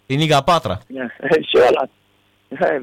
[0.05, 0.77] Din Liga 4
[1.49, 1.87] și ăla.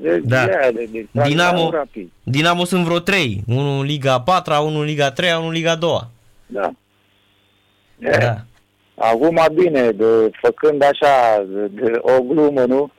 [0.00, 0.44] Vezi, Da.
[0.46, 2.10] de, de, de, Dinamo- Rapid.
[2.22, 3.42] Dinamo sunt vreo 3.
[3.46, 5.98] Unul în Liga 4 unul în Liga 3 unul în Liga 2
[6.46, 6.70] Da.
[7.96, 8.36] Da.
[8.94, 12.90] Acum bine, de, făcând așa de, de, o glumă, nu?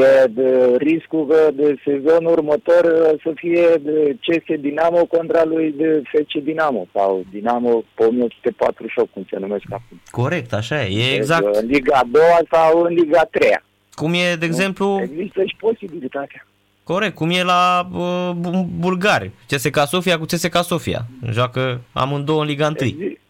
[0.00, 5.72] E de riscul că de sezonul următor uh, să fie de CS Dinamo contra lui
[5.76, 10.00] de FC Dinamo sau Dinamo pe 1848, cum se numesc acum.
[10.10, 10.86] Corect, așa e.
[10.86, 11.54] E Deci, exact.
[11.54, 13.50] În Liga 2 sau în Liga 3
[13.94, 16.46] Cum e, de exemplu, Există și posibilitatea.
[16.84, 19.30] corect, cum e la uh, bu- bulgari.
[19.48, 21.00] CSK Sofia cu CSK Sofia.
[21.30, 22.74] Joacă amândouă în Liga 1.
[22.90, 23.20] Exi-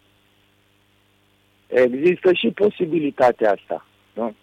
[1.67, 3.85] Există și posibilitatea asta.
[4.13, 4.35] Nu?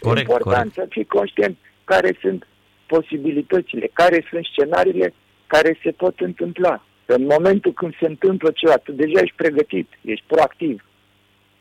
[0.00, 0.74] Corect, e important corect.
[0.74, 2.46] să fii conștient care sunt
[2.86, 5.14] posibilitățile, care sunt scenariile
[5.46, 6.84] care se pot întâmpla.
[7.06, 10.84] În momentul când se întâmplă ceva, tu deja ești pregătit, ești proactiv.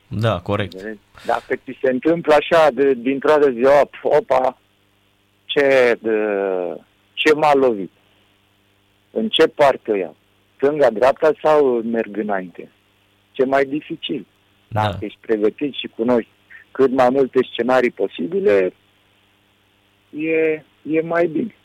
[0.07, 0.73] Da, corect.
[0.73, 0.99] Înțelegi?
[1.25, 4.57] Dacă ți se întâmplă așa, de, dintr-o dată zi, op, opa,
[5.45, 6.15] ce, de,
[7.13, 7.91] ce m-a lovit?
[9.11, 10.15] În ce parte o iau?
[10.55, 12.71] Stânga, dreapta sau merg înainte?
[13.31, 14.25] Ce mai dificil.
[14.67, 14.81] Da.
[14.81, 16.29] Dacă ești pregătit și cunoști
[16.71, 18.73] cât mai multe scenarii posibile,
[20.09, 20.63] e,
[20.95, 21.55] e mai bine.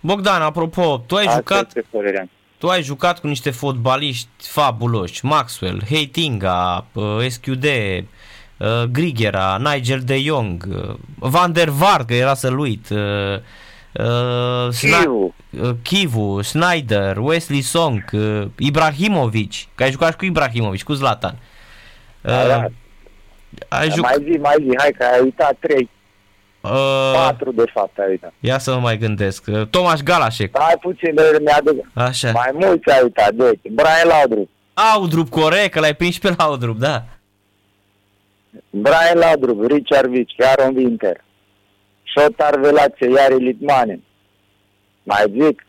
[0.00, 2.28] Bogdan, apropo, tu ai Asta jucat este părerea mea.
[2.58, 10.18] Tu ai jucat cu niște fotbaliști fabuloși, Maxwell, Heitinga, uh, SQD, uh, Grigera, Nigel de
[10.20, 12.98] Jong, uh, Van der Vaart, că era să-l uit, uh,
[13.92, 15.34] uh, Sna- Chivu.
[15.60, 21.38] uh, Kivu, Snyder, Wesley Song, uh, Ibrahimovic, că ai jucat și cu Ibrahimovic, cu Zlatan.
[22.22, 22.66] Uh, Da,
[23.68, 25.88] ai Mai jucat, zi, mai zi, hai că ai uitat trei,
[26.60, 28.32] uh, patru de fapt ai uitat.
[28.40, 31.84] ia să mă mai gândesc, uh, Tomaș Galasek, Hai puțin de mi-aduc.
[31.94, 32.30] așa.
[32.30, 34.48] Mai mulți ai uitat, deci, Brian Laudrup.
[34.94, 37.04] Audrup, corect, că l-ai prins pe Audrup, da.
[38.70, 41.24] Brian Laudrup, Richard Vici, Aaron Winter,
[42.02, 44.02] Șotar Velațe, Iari Litmanen.
[45.02, 45.66] Mai zic,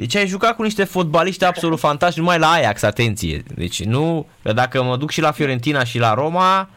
[0.00, 3.42] Deci ai jucat cu niște fotbaliști absolut fantastici, numai la Ajax, atenție.
[3.54, 6.68] Deci nu, că dacă mă duc și la Fiorentina și la Roma,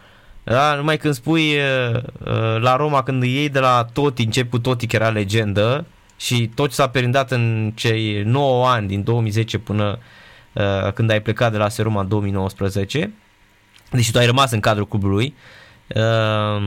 [0.43, 4.49] da, numai când spui uh, uh, la Roma, când îi iei de la Totti, încep
[4.49, 5.85] cu Totti, că era legendă,
[6.17, 9.97] și tot ce s-a perindat în cei 9 ani, din 2010 până
[10.53, 13.13] uh, când ai plecat de la Seroma în 2019,
[13.91, 15.35] deși tu ai rămas în cadrul clubului,
[15.95, 16.61] uh,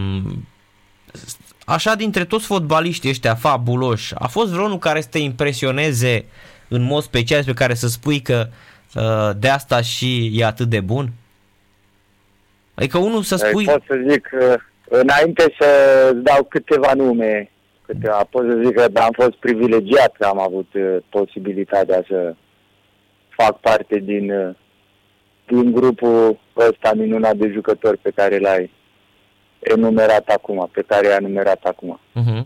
[1.66, 6.24] așa dintre toți fotbaliștii ăștia fabuloși, a fost vreunul care să te impresioneze
[6.68, 8.46] în mod special pe care să spui că
[8.94, 11.08] uh, de asta și e atât de bun?
[12.74, 13.64] Adică unul să spui...
[13.64, 14.56] pot să zic, că
[14.88, 15.70] înainte să
[16.14, 17.50] dau câteva nume,
[17.86, 22.34] câteva, pot să zic că am fost privilegiat că am avut uh, posibilitatea să
[23.28, 24.54] fac parte din, uh,
[25.46, 28.70] din grupul ăsta minunat de jucători pe care l-ai
[29.74, 32.00] enumerat acum, pe care i-a enumerat acum.
[32.10, 32.42] Uh-huh.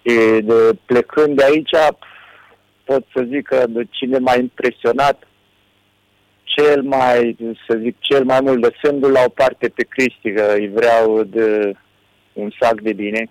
[0.00, 1.70] Și de, plecând de aici,
[2.84, 5.28] pot să zic că de cine m-a impresionat
[6.42, 7.36] cel mai,
[7.68, 11.22] să zic, cel mai mult de sândul la o parte pe Cristi, că îi vreau
[11.22, 11.76] de
[12.32, 13.30] un sac de bine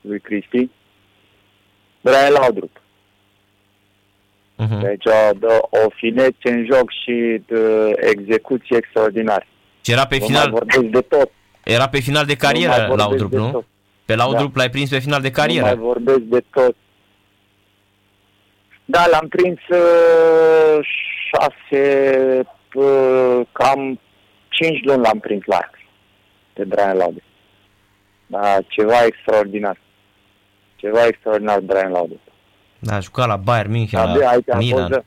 [0.00, 0.70] lui Cristi.
[2.00, 2.80] Brian Laudrup.
[4.58, 4.80] Uh-huh.
[4.82, 9.46] Deci o, de, o finețe în joc și de execuție extraordinară.
[9.84, 11.30] Și era pe Nu mai final, vorbesc de tot.
[11.64, 13.50] Era pe final de Nu mai carieră vorbesc Laudrup, de nu?
[13.50, 13.64] tot.
[14.04, 15.74] Pe Laudrup l-ai prins pe final de Nu mai carieră.
[15.74, 16.74] vorbesc de tot.
[18.84, 20.86] Da, l-am prins uh,
[21.30, 22.40] șase,
[22.74, 24.00] uh, cam
[24.48, 25.78] cinci luni l-am prins la Ajax,
[26.52, 27.22] pe Brian Laude.
[28.26, 29.78] Da, ceva extraordinar.
[30.76, 32.14] Ceva extraordinar Brian Laude.
[32.78, 34.88] Da, a jucat la Bayern München, Abia la aici am fost Milan.
[34.92, 35.04] să,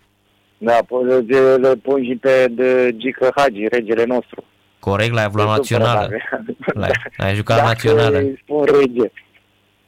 [0.58, 4.43] da, pot să zi- le pun și pe de Gică Hagi, regele nostru.
[4.90, 6.02] Corect, l-ai avut la Nu națională.
[6.02, 8.18] supărat, L-ai, ai jucat la Dacă națională.
[8.18, 9.08] îi spun rege.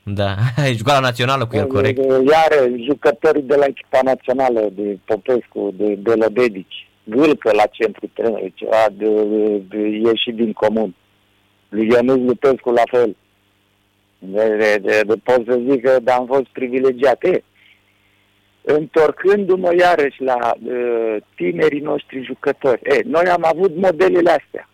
[0.04, 1.98] Da, ai jucat la națională cu el, corect.
[2.32, 2.52] Iar
[2.88, 9.06] jucătorii de la echipa națională, de Popescu, de Belobedici, Gâlcă la centru trener, ceva de,
[9.24, 10.96] de, de ieșit din comun.
[11.70, 13.16] Lui Ionuț Lupescu la fel.
[14.20, 17.24] De, de, de, de, pot să zic că am fost privilegiat.
[17.24, 17.44] E,
[18.62, 22.82] întorcându-mă iarăși la uh, tinerii noștri jucători.
[22.84, 24.70] E, noi am avut modelele astea.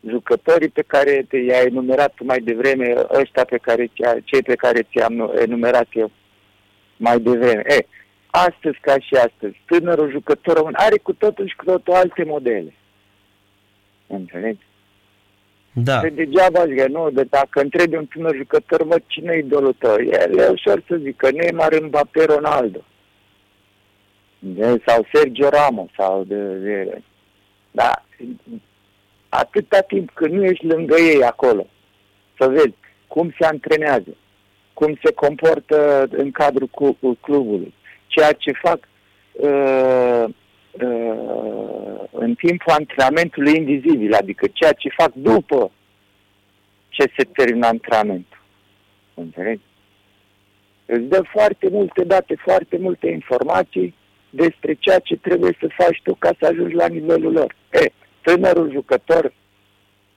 [0.00, 0.10] Da?
[0.10, 4.54] Jucătorii pe care te i-ai enumerat tu mai devreme, ăștia pe care, ți- cei pe
[4.54, 6.10] care ți-am enumerat eu
[6.96, 7.62] mai devreme.
[7.66, 7.86] E,
[8.26, 12.74] astăzi ca și astăzi, tânărul jucător român are cu totul și cu totul alte modele.
[14.06, 14.68] Înțelegi?
[15.72, 16.00] Da.
[16.00, 19.94] De degeaba zic, nu, de dacă întrebi un tânăr jucător, mă, cine e idolul tău?
[20.02, 22.84] El e ușor să zică Neymar, Mbappé, Ronaldo.
[24.38, 27.02] De, sau Sergio Ramos, sau de, de,
[27.70, 28.04] da,
[29.30, 31.66] atâta timp când nu ești lângă ei acolo,
[32.38, 32.74] să vezi
[33.06, 34.16] cum se antrenează,
[34.72, 37.74] cum se comportă în cadrul cu- clubului,
[38.06, 38.78] ceea ce fac
[39.32, 40.24] uh,
[40.70, 45.70] uh, în timpul antrenamentului invizibil, adică ceea ce fac după
[46.88, 48.42] ce se termină antrenamentul.
[49.14, 49.62] Înțelegi?
[50.86, 53.94] Îți dă foarte multe date, foarte multe informații
[54.30, 57.54] despre ceea ce trebuie să faci tu ca să ajungi la nivelul lor.
[57.72, 59.32] E, tânărul jucător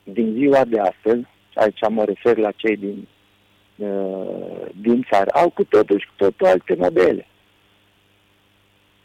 [0.03, 3.07] din ziua de astăzi, și aici mă refer la cei din,
[3.75, 7.27] uh, din țară, au cu totul și cu totul alte modele.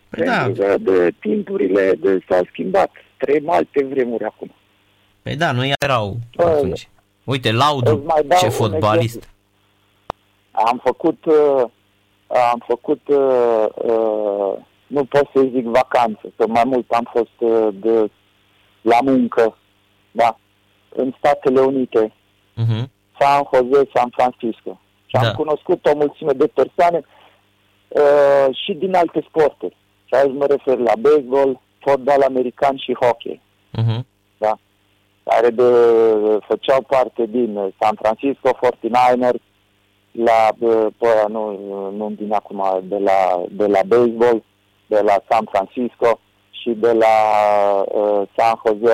[0.09, 0.43] Păi da.
[0.43, 2.91] Pentru că de timpurile de, s-au schimbat.
[3.17, 4.53] Trăim alte vremuri acum.
[5.23, 6.89] Păi da, nu erau Bă, atunci.
[7.25, 9.17] Uite, Îți Laudu, mai dau ce un fotbalist.
[9.17, 9.31] exemplu.
[10.51, 11.65] Am făcut, uh,
[12.53, 14.53] am făcut, uh, uh,
[14.87, 18.11] nu pot să zic vacanță, că mai mult am fost uh, de,
[18.81, 19.57] la muncă,
[20.11, 20.39] da,
[20.89, 22.13] în Statele Unite,
[22.65, 22.85] Uh-huh.
[23.19, 24.81] San Jose, San Francisco.
[25.07, 25.35] Și am Da.
[25.35, 27.01] cunoscut o mulțime de persoane
[27.89, 29.77] uh, și din alte sporturi.
[30.05, 33.41] Și aici mă refer la baseball, fotbal american și hockey,
[33.79, 34.01] Uh-huh.
[35.23, 35.63] care de,
[36.47, 39.43] făceau parte din uh, San Francisco 49ers,
[40.13, 41.59] la, uh, pă, nu,
[41.97, 44.43] nu din acum, de la, de la baseball,
[44.87, 46.21] de la San Francisco
[46.61, 47.15] și de la
[47.85, 48.93] uh, San Jose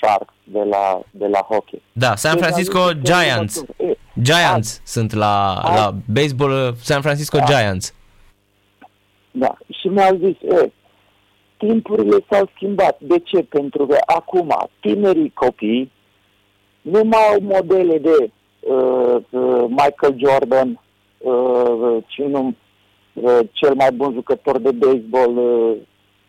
[0.00, 1.82] Sharks, de la, de la hockey.
[1.92, 3.64] Da, San Francisco Giants.
[4.22, 7.44] Giants sunt la, la baseball, uh, San Francisco da.
[7.44, 7.94] Giants.
[9.30, 10.72] Da, și mi-au zis, e,
[11.56, 12.96] timpurile s-au schimbat.
[13.00, 13.42] De ce?
[13.42, 15.92] Pentru că acum tinerii copii
[16.80, 18.30] nu mai au modele de
[18.60, 20.80] uh, uh, Michael Jordan,
[21.18, 22.54] uh, nu,
[23.12, 25.76] uh, cel mai bun jucător de baseball uh,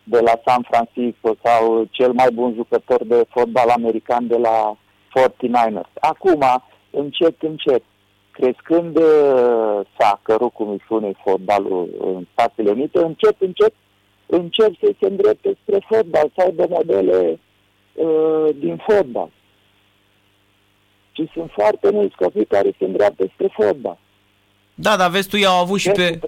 [0.08, 4.76] de la San Francisco sau cel mai bun jucător de fotbal american de la
[5.18, 5.92] 49ers.
[6.00, 6.42] Acum,
[6.90, 7.82] încet, încet,
[8.30, 13.72] crescând uh, sacărul, cum îi spune fotbalul în Statele Unite, încet, încet
[14.26, 17.40] încep să se îndrepte spre fotbal, să aibă modele
[17.92, 19.30] uh, din fotbal.
[21.12, 23.98] Și sunt foarte mulți copii care se îndreaptă spre fotbal.
[24.74, 26.18] Da, dar vezi tu, i-au avut și pe...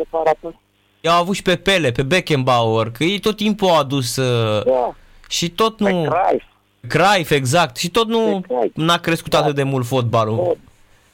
[1.01, 4.17] I-au avut și pe Pele, pe Beckenbauer, că ei tot timpul au adus...
[4.17, 4.95] Uh, da.
[5.29, 5.87] Și tot nu...
[5.87, 6.47] Pe Cruyff.
[6.87, 7.77] Cruyff, exact.
[7.77, 8.43] Și tot nu
[8.75, 9.39] n-a crescut da.
[9.39, 10.59] atât de mult fotbalul Fot.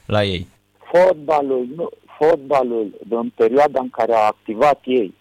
[0.05, 0.47] la ei.
[0.91, 5.13] Fotbalul, nu, fotbalul, în perioada în care au activat ei,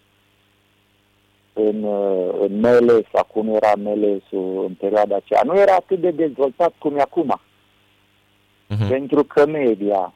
[1.52, 4.22] în, uh, în Meles, acum era Meles
[4.66, 7.40] în perioada aceea, nu era atât de dezvoltat cum e acum.
[8.70, 8.88] Uh-huh.
[8.88, 10.12] Pentru că media,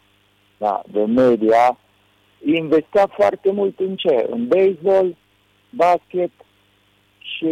[0.58, 1.78] da, de media,
[2.44, 4.26] investea foarte mult în ce?
[4.30, 5.16] În baseball,
[5.70, 6.30] basket
[7.18, 7.48] și...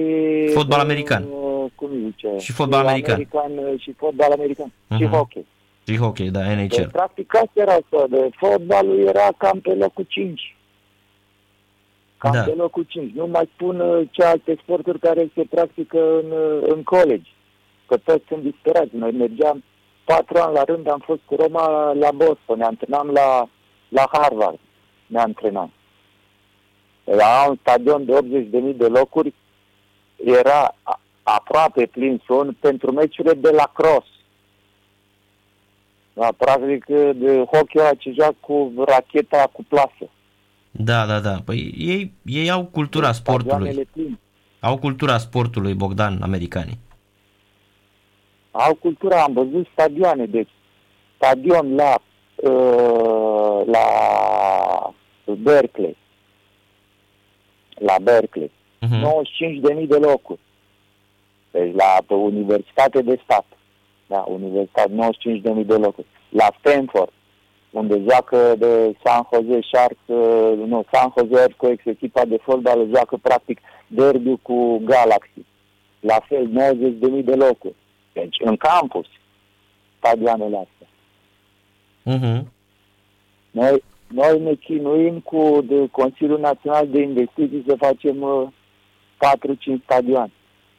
[0.52, 1.22] Fotbal american.
[1.22, 2.28] Uh, cum zice?
[2.38, 3.14] Și fotbal și american.
[3.14, 3.72] american.
[3.72, 4.68] Uh, și fotbal american.
[4.68, 4.96] Uh-huh.
[4.96, 5.12] Și mhm.
[5.12, 5.46] hockey.
[5.86, 6.76] Și hockey, da, NHL.
[6.76, 10.56] Deci, practic asta era asta, de fotbalul era cam pe locul 5.
[12.16, 12.42] Cam da.
[12.42, 13.12] pe locul 5.
[13.14, 16.32] Nu mai spun uh, ce alte sporturi care se practică în,
[16.66, 17.30] în college.
[17.86, 18.96] Că toți sunt disperați.
[18.96, 19.64] Noi mergeam
[20.04, 23.48] patru ani la rând, am fost cu Roma la Boston, ne antrenam la,
[23.88, 24.58] la Harvard
[25.06, 25.72] ne antrenam.
[27.04, 29.34] Era un stadion de 80.000 de locuri,
[30.24, 30.74] era
[31.22, 34.06] aproape plin son pentru meciurile de la cross.
[36.12, 36.84] Da, practic
[37.14, 40.10] de hockey ăla ce joacă cu racheta cu plasă.
[40.70, 41.36] Da, da, da.
[41.44, 43.88] Păi ei, ei au cultura sportului.
[44.60, 46.78] Au cultura sportului, Bogdan, americanii.
[48.50, 50.50] Au cultura, am văzut stadioane, deci
[51.16, 51.94] stadion la
[52.34, 54.94] uh, la
[55.24, 55.96] Berkeley.
[57.78, 58.50] La Berkeley.
[58.80, 59.00] Uh-huh.
[59.00, 60.40] 95.000 de locuri.
[61.50, 63.44] Deci la pe Universitate de Stat.
[64.06, 66.06] Da, Universitate, 95.000 de locuri.
[66.28, 67.12] La Stanford,
[67.70, 73.16] unde joacă de San Jose Sharks, uh, nu, San Jose Earthquakes, echipa de fotbal, joacă
[73.22, 75.44] practic derby cu Galaxy.
[76.00, 77.74] La fel, 90.000 de locuri.
[78.12, 79.06] Deci, în campus,
[79.98, 80.88] stadioanele astea.
[82.14, 82.55] Uh-huh.
[83.60, 88.48] Noi, noi ne chinuim cu de Consiliul Național de Investiții să facem uh,
[89.78, 90.32] 4-5 stadioane.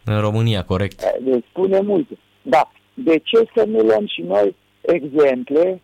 [0.04, 1.02] În România, corect.
[1.02, 2.18] Eh, deci spune multe.
[2.42, 2.72] Da.
[2.94, 5.82] De ce să nu luăm și noi exemple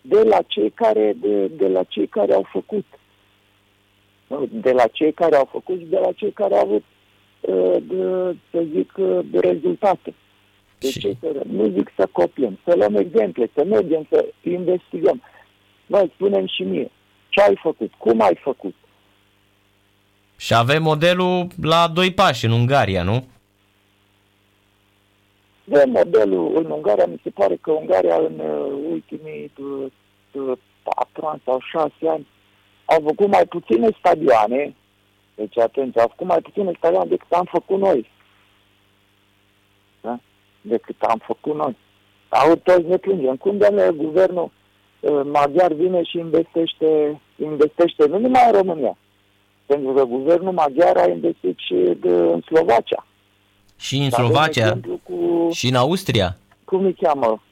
[0.00, 2.84] de la cei care, de, de la cei care au făcut?
[4.50, 6.84] De la cei care au făcut și de la cei care au avut,
[7.40, 10.14] uh, de, să zic, uh, de rezultate.
[10.78, 15.22] De ce să, nu zic să copiem, să luăm exemple, să mergem, să investigăm.
[15.88, 16.90] Noi spunem și mie,
[17.28, 18.74] ce ai făcut, cum ai făcut.
[20.36, 23.26] Și avem modelul la doi pași în Ungaria, nu?
[25.64, 29.86] De modelul în Ungaria, mi se pare că Ungaria în uh, ultimii uh,
[30.32, 32.26] uh, patru ani sau șase ani
[32.84, 34.74] au făcut mai puține stadioane,
[35.34, 38.10] deci atenție, au făcut mai puține stadioane decât am făcut noi.
[40.00, 40.20] Da?
[40.60, 41.76] Decât am făcut noi.
[42.28, 43.36] Au toți ne plângem.
[43.36, 44.57] Cum, de guvernul Uh,
[45.24, 48.96] maghiar vine și investește, investește nu numai în România,
[49.66, 53.06] pentru că guvernul maghiar a investit și de, în Slovacia.
[53.76, 54.78] Și în Slovacia?
[55.02, 56.36] Cu, și în Austria?
[56.64, 57.42] Cum îi cheamă?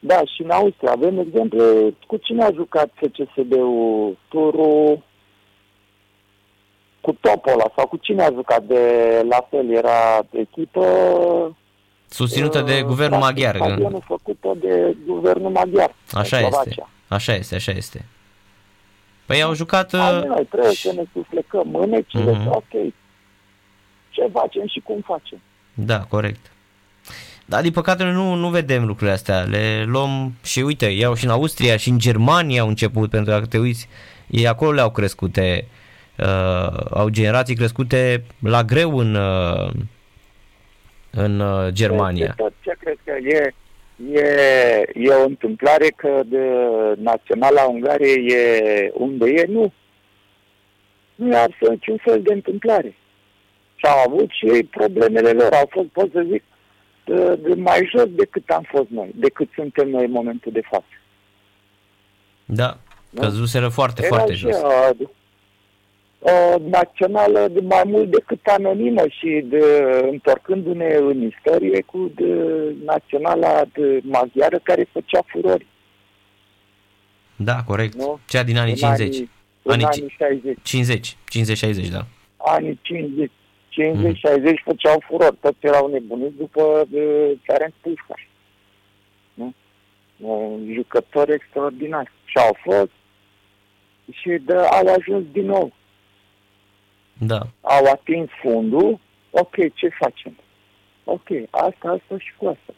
[0.00, 0.92] Da, și în Austria.
[0.92, 5.02] Avem exemple cu cine a jucat FCSB-ul turul
[7.00, 8.82] cu Topola sau cu cine a jucat de
[9.28, 10.86] la fel, era echipă
[12.08, 13.56] Susținută de uh, guvernul maghiar.
[13.56, 15.94] Stadionul făcută de guvernul maghiar.
[16.12, 16.74] Așa este.
[17.08, 18.04] Așa este, așa este.
[19.26, 19.92] Păi au jucat...
[19.92, 20.22] Uh...
[20.26, 22.46] Noi trebuie să ne suflecăm mânecile, uh-huh.
[22.46, 22.92] ok.
[24.10, 25.40] Ce facem și cum facem.
[25.74, 26.50] Da, corect.
[27.44, 29.40] Dar din păcate noi nu, nu vedem lucrurile astea.
[29.40, 33.46] Le luăm și uite, iau și în Austria și în Germania au început, pentru că
[33.46, 33.88] te uiți,
[34.26, 35.68] ei acolo le-au crescute,
[36.18, 39.70] uh, au generații crescute la greu în, uh,
[41.16, 42.34] în uh, Germania.
[42.36, 43.54] Tot ce cred că e,
[44.12, 44.28] e,
[44.94, 46.46] e o întâmplare că de
[46.98, 49.72] naționala Ungariei e unde e, nu.
[51.14, 52.96] Nu e absolut niciun fel de întâmplare.
[53.74, 55.52] Și au avut și ei problemele lor.
[55.52, 56.42] Au fost, pot să zic,
[57.04, 60.84] de, de mai jos decât am fost noi, decât suntem noi în momentul de față.
[62.44, 62.78] Da,
[63.14, 64.56] căzuseră foarte, Era foarte jos.
[64.62, 65.06] O, o
[66.70, 69.64] națională de mai mult decât anonimă și de,
[70.10, 72.34] întorcându-ne în istorie cu de,
[72.84, 75.66] naționala de maghiară care făcea furori.
[77.36, 77.94] Da, corect.
[77.94, 78.18] Nu?
[78.28, 79.14] Cea din anii în 50.
[79.14, 79.30] Anii,
[79.64, 80.58] anii, anii 60.
[80.62, 81.16] 50,
[81.86, 82.06] 50-60, da.
[82.36, 83.30] Anii 50,
[83.68, 84.14] 50, mm.
[84.14, 85.36] 60 făceau furori.
[85.40, 88.22] Toți erau nebuniți după de Ferenc Pușcaș.
[89.34, 89.54] Nu?
[90.16, 92.12] Un jucător extraordinar.
[92.24, 92.90] Și au fost
[94.10, 95.72] și de, au ajuns din nou.
[97.18, 97.40] Da.
[97.60, 98.98] Au atins fundul.
[99.30, 100.36] Ok, ce facem?
[101.04, 102.74] Ok, asta, asta și cu asta.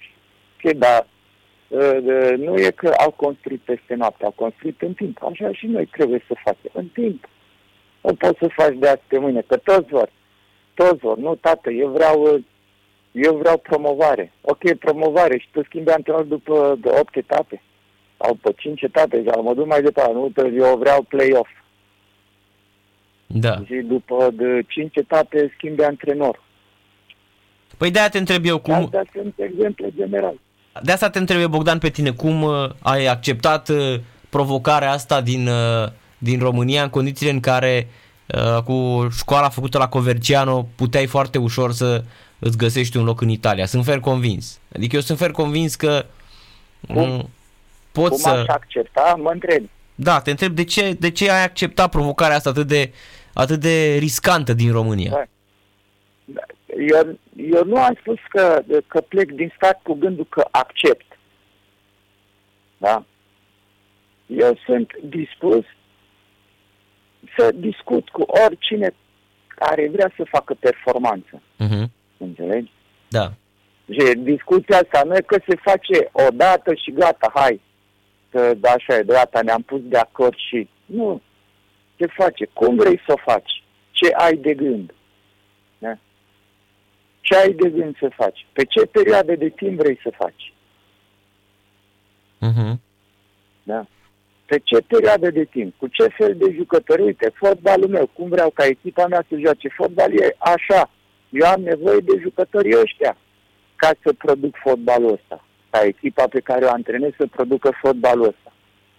[0.55, 1.07] Ok, dar
[1.69, 5.23] uh, nu e că au construit peste noapte, au construit în timp.
[5.23, 6.71] Așa și noi trebuie să facem.
[6.73, 7.29] În timp.
[8.03, 10.11] Nu poți să faci de azi pe mâine, că toți vor.
[10.75, 11.17] Toți vor.
[11.17, 12.41] Nu, tată, eu vreau,
[13.13, 14.33] eu vreau promovare.
[14.41, 17.63] Ok, promovare și tu schimbi antrenor după 8 etape
[18.19, 20.13] sau pe 5 etape sau mă duc mai departe.
[20.13, 21.51] Nu, eu vreau play-off.
[23.31, 23.63] Da.
[23.65, 26.43] Și după de 5 etape schimbi antrenor.
[27.77, 28.75] Păi de-aia te întreb eu cum...
[28.75, 30.35] Astea sunt exemple general.
[30.83, 35.21] De asta te întreb eu, Bogdan, pe tine, cum uh, ai acceptat uh, provocarea asta
[35.21, 37.89] din, uh, din România în condițiile în care
[38.65, 42.05] cu școala făcută la Coverciano puteai foarte ușor să
[42.39, 43.67] îți găsești un loc în Italia.
[43.67, 44.61] Sunt fer convins.
[44.75, 46.05] Adică eu sunt fer convins că
[46.87, 47.29] cum?
[47.93, 48.29] poți cum să...
[48.29, 49.69] aș accepta, mă întreb.
[49.95, 52.93] Da, te întreb de ce, de ce ai acceptat provocarea asta atât de,
[53.43, 55.29] atât de riscantă din România?
[56.25, 56.43] Da.
[56.77, 61.19] Eu, eu nu am spus că, că plec din stat cu gândul că accept.
[62.79, 63.05] Da?
[64.27, 65.65] Eu sunt dispus
[67.37, 68.95] să discut cu oricine
[69.49, 71.43] care vrea să facă performanță.
[71.65, 71.87] Uh-huh.
[72.17, 72.71] Înțelegi?
[73.09, 73.33] Da.
[73.91, 77.61] Și discuția asta nu e că se face odată și gata, hai,
[78.31, 80.69] că da, așa e, gata, ne-am pus de acord și...
[80.85, 81.23] Nu,
[81.99, 84.95] ce face, cum vrei să o faci, ce ai de gând.
[85.79, 85.99] Da?
[87.21, 90.53] Ce ai de gând să faci, pe ce perioadă de timp vrei să faci.
[92.49, 92.75] Uh-huh.
[93.63, 93.87] Da?
[94.47, 98.51] Pe ce perioadă de timp, cu ce fel de jucători, uite, fotbalul meu, cum vreau
[98.51, 100.91] ca echipa mea să joace fotbal, e așa.
[101.31, 103.17] Eu am nevoie de jucătorii ăștia
[103.77, 108.53] ca să produc fotbalul ăsta ca echipa pe care o antrenezi să producă fotbalul ăsta.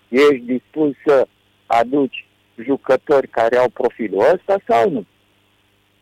[0.10, 1.28] Ești dispus să
[1.66, 2.28] aduci
[2.64, 5.06] jucători care au profilul ăsta sau nu?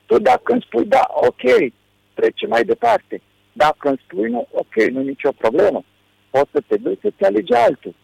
[0.05, 1.71] Tu dacă îmi spui da, ok,
[2.13, 3.21] trece mai departe.
[3.53, 5.83] Dacă îmi spui nu, ok, nu nicio problemă.
[6.29, 7.95] Poți să te duci să-ți alegi altul.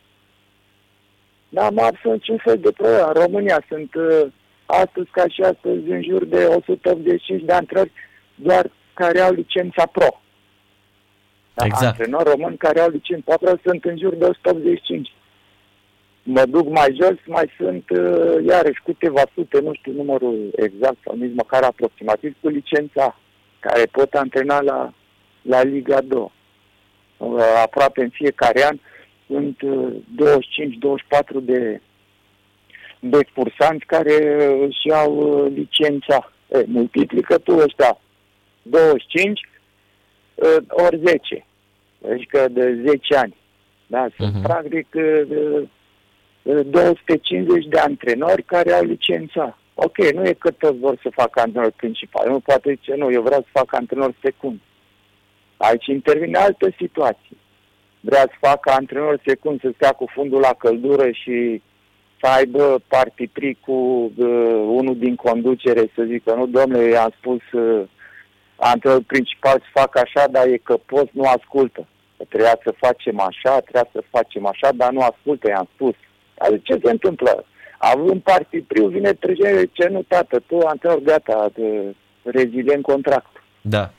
[1.49, 3.05] N-am absolut niciun fel de problemă.
[3.07, 4.31] În România sunt uh,
[4.65, 7.91] astăzi ca și astăzi în jur de 185 de antrenori
[8.35, 10.21] doar care au licența pro.
[11.53, 11.85] Da, exact.
[11.85, 15.13] Antrenori români care au licență patru sunt în jur de 185.
[16.23, 21.15] Mă duc mai jos, mai sunt uh, iarăși câteva sute, nu știu numărul exact sau
[21.15, 23.19] nici măcar aproximativ, cu licența
[23.59, 24.93] care pot antrena la,
[25.41, 26.31] la Liga 2.
[27.17, 28.77] Uh, aproape în fiecare an
[29.27, 29.93] sunt uh,
[31.39, 31.81] 25-24 de,
[32.99, 36.31] de cursanți care își iau uh, licența.
[36.47, 37.97] E, multiplică tu ăștia
[38.61, 39.41] 25
[40.35, 41.45] uh, ori 10,
[42.11, 43.35] adică de 10 ani.
[43.87, 44.41] Da, sunt uh-huh.
[44.43, 45.67] practic uh,
[46.43, 49.57] 250 de antrenori care au licența.
[49.73, 52.29] Ok, nu e că toți vor să facă antrenor principal.
[52.29, 54.59] Nu poate zice, nu, eu vreau să fac antrenor secund.
[55.57, 57.37] Aici intervine altă situație.
[57.99, 61.61] Vrea să facă antrenor secund, să stea cu fundul la căldură și
[62.21, 67.41] să aibă partitri cu uh, unul din conducere, să zică, nu, domnule, eu am spus
[67.51, 67.87] uh,
[68.55, 71.87] antrenorul principal să facă așa, dar e că poți, nu ascultă.
[72.17, 75.95] Că trebuia să facem așa, trebuia să facem așa, dar nu ascultă, i-am spus.
[76.37, 77.45] Adică ce se întâmplă?
[77.77, 83.43] Având partipriu, vine trecerea ce nu, tată, tu antrenor gata, de rezilient contract.
[83.61, 83.93] Da.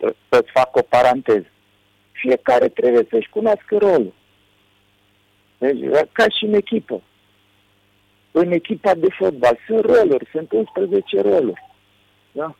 [0.00, 1.46] Să, să-ți fac o paranteză.
[2.12, 4.12] Fiecare trebuie să-și cunoască rolul.
[5.58, 5.78] Deci,
[6.12, 7.02] ca și în echipă.
[8.30, 11.64] În echipa de fotbal sunt roluri, sunt 11 roluri.
[12.32, 12.56] Da?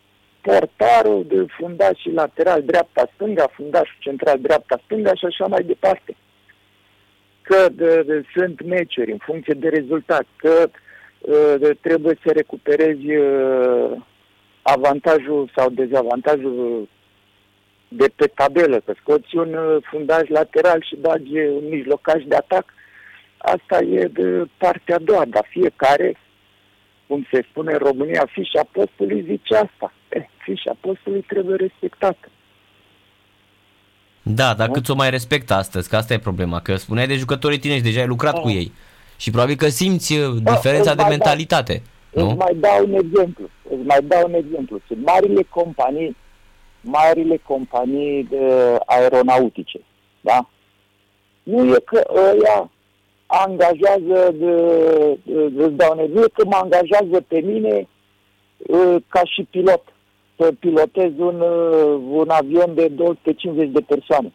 [0.46, 6.16] portarul de fundaș și lateral dreapta-stânga, fundașul central dreapta-stânga și așa mai departe.
[7.48, 10.70] Că de, de, sunt meciuri în funcție de rezultat, că
[11.18, 13.90] uh, de, trebuie să recuperezi uh,
[14.62, 16.88] avantajul sau dezavantajul
[17.88, 22.64] de pe tabelă, că scoți un uh, fundaj lateral și bagi un mijlocaș de atac,
[23.38, 26.16] asta e de partea a doua, dar fiecare
[27.06, 29.92] cum se spune în România, fișa postului zice asta.
[30.08, 32.28] Eh, fișa postului trebuie respectată.
[34.34, 37.58] Da, dar cât o mai respectă astăzi, că asta e problema, că spuneai de jucătorii
[37.58, 38.40] tineri, deja ai lucrat Da.
[38.40, 38.72] cu ei.
[39.16, 42.34] Și probabil că simți uh, diferența îți de mai mentalitate, Îți nu?
[42.34, 43.48] mai dau un exemplu.
[43.70, 44.80] Îți mai dau un exemplu.
[44.86, 46.16] Sunt marile companii,
[46.80, 49.80] marile companii de aeronautice.
[50.20, 50.48] Da?
[51.42, 52.70] Nu e că ăia
[53.26, 54.54] angajează de,
[55.22, 57.88] de, îți dau un exemplu, nu e că mă angajează pe mine
[58.56, 59.82] uh, ca și pilot
[60.38, 64.32] să pilotez un, uh, un avion de 250 de persoane.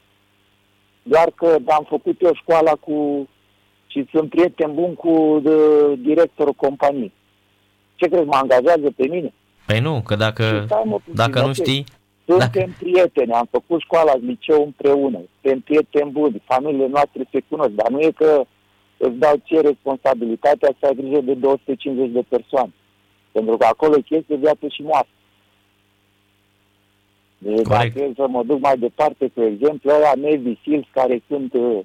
[1.03, 3.27] Doar că am făcut eu școala cu
[3.87, 5.51] și sunt prieten bun cu de,
[5.95, 7.11] directorul companiei.
[7.95, 9.33] Ce crezi, mă angajează pe mine?
[9.65, 11.53] Păi nu, că dacă, Și stai, mă, puțin, dacă nu ok.
[11.53, 11.83] știi,
[12.25, 17.69] Suntem Dacă- prieteni, am făcut școala liceu împreună, suntem prieteni buni, familiile noastre se cunosc,
[17.69, 18.43] dar nu e că
[18.97, 22.73] îți dau ție responsabilitatea să ai grijă de 250 de persoane.
[23.31, 25.09] Pentru că acolo e chestie viață și moarte.
[27.43, 27.93] Deci Corect.
[27.93, 31.79] dacă e să mă duc mai departe, cu exemplu, ăia Navy Seals, care sunt uh,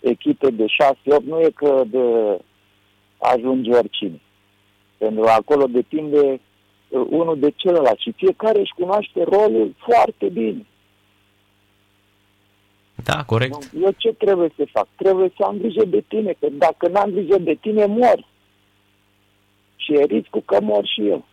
[0.00, 2.38] echipe de 6-8, nu e că de
[3.18, 4.20] ajunge oricine.
[4.98, 6.40] Pentru că acolo depinde
[6.88, 10.66] uh, unul de celălalt și fiecare își cunoaște rolul foarte bine.
[13.04, 13.72] da, corect.
[13.72, 13.82] Nu?
[13.84, 14.86] Eu ce trebuie să fac?
[14.96, 18.26] Trebuie să am grijă de tine, că dacă n-am grijă de tine, mori.
[19.76, 21.24] Și e riscul că mor și eu.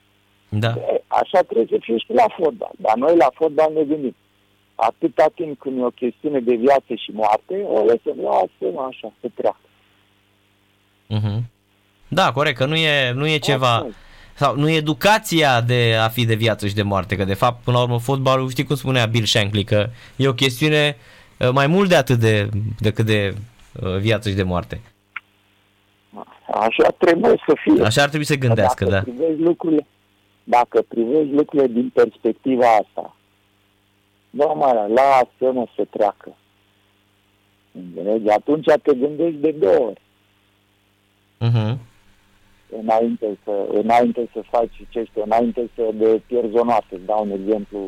[0.49, 2.71] Da, E, așa trebuie să fie și la fotbal.
[2.77, 4.15] Dar noi la fotbal ne gândim.
[4.75, 9.27] Atâta timp când e o chestiune de viață și moarte, o lăsăm, lasă așa, să
[9.35, 9.59] treacă.
[11.07, 11.49] mhm.
[12.07, 13.93] da, corect, că nu e, nu e ceva, Asta e.
[14.33, 17.63] sau nu e educația de a fi de viață și de moarte, că de fapt,
[17.63, 20.97] până la urmă, fotbalul, știi cum spunea Bill Shankly, că e o chestiune
[21.39, 23.33] uh, mai mult de atât de, decât de
[23.83, 24.81] uh, viață și de moarte.
[26.51, 27.85] Așa trebuie să fie.
[27.85, 29.11] Așa ar trebui să gândească, dacă da.
[29.11, 29.85] Privești lucrurile,
[30.49, 33.15] dacă privești lucrurile din perspectiva asta,
[34.29, 36.35] nu mă, lasă-mă să treacă.
[37.71, 38.29] Înțelegi?
[38.29, 40.01] Atunci te gândești de două ori
[41.39, 41.79] Mhm.
[42.81, 46.95] înainte să, înainte să faci ce știu, înainte să de pierzi o noapte.
[46.95, 47.87] Îți dau un exemplu,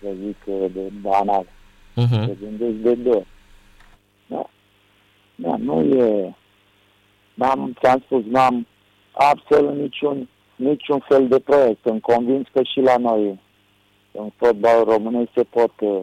[0.00, 1.46] să zic, de banal.
[1.94, 2.26] Mhm.
[2.26, 3.26] Te gândești de două ori.
[4.26, 4.46] Da.
[5.34, 6.34] Da, nu e...
[7.34, 8.66] N-am, ți-am spus, n-am
[9.12, 11.80] absolut niciun, niciun fel de proiect.
[11.82, 13.40] Sunt convins că și la noi,
[14.12, 16.00] în fotbal românesc, se pot, uh,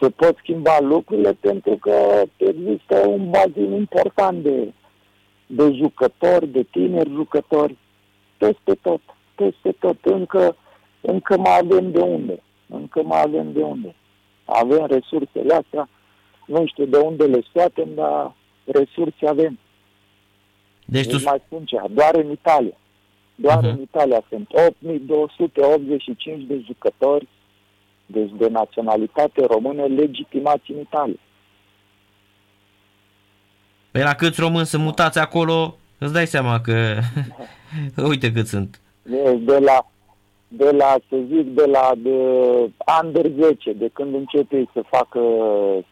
[0.00, 4.72] se pot schimba lucrurile pentru că există un bazin important de,
[5.46, 7.76] de jucători, de tineri jucători,
[8.36, 9.00] peste tot,
[9.34, 9.96] peste tot.
[10.02, 10.56] Încă,
[11.00, 12.42] încă mai avem de unde.
[12.68, 13.94] Încă mai avem de unde.
[14.44, 15.88] Avem resursele astea,
[16.46, 19.58] nu știu de unde le scoatem, dar resurse avem.
[20.84, 22.76] Deci tu, Îți mai spun ce, doar în Italia.
[23.34, 23.66] Doar Mhm.
[23.66, 27.28] în Italia sunt 8285 de jucători
[28.06, 31.18] deci de naționalitate română legitimați în Italia.
[33.90, 36.98] Păi la câți români sunt mutați acolo, îți dai seama că...
[38.08, 38.80] Uite cât sunt.
[39.02, 39.86] Deci de la,
[40.48, 42.16] de la, să zic, de la de
[43.02, 45.20] under 10, de când începe să facă,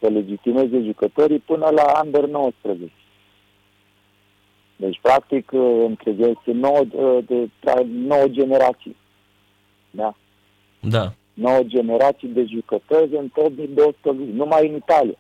[0.00, 2.92] să legitimeze jucătorii, până la under 19.
[4.82, 5.52] Deci, practic,
[5.86, 6.80] între este 9,
[7.26, 7.48] de,
[7.84, 8.96] 9 generații.
[9.90, 10.14] Da?
[10.80, 11.12] Da.
[11.34, 13.96] 9 generații de jucători în 8200
[14.32, 15.18] numai în Italia.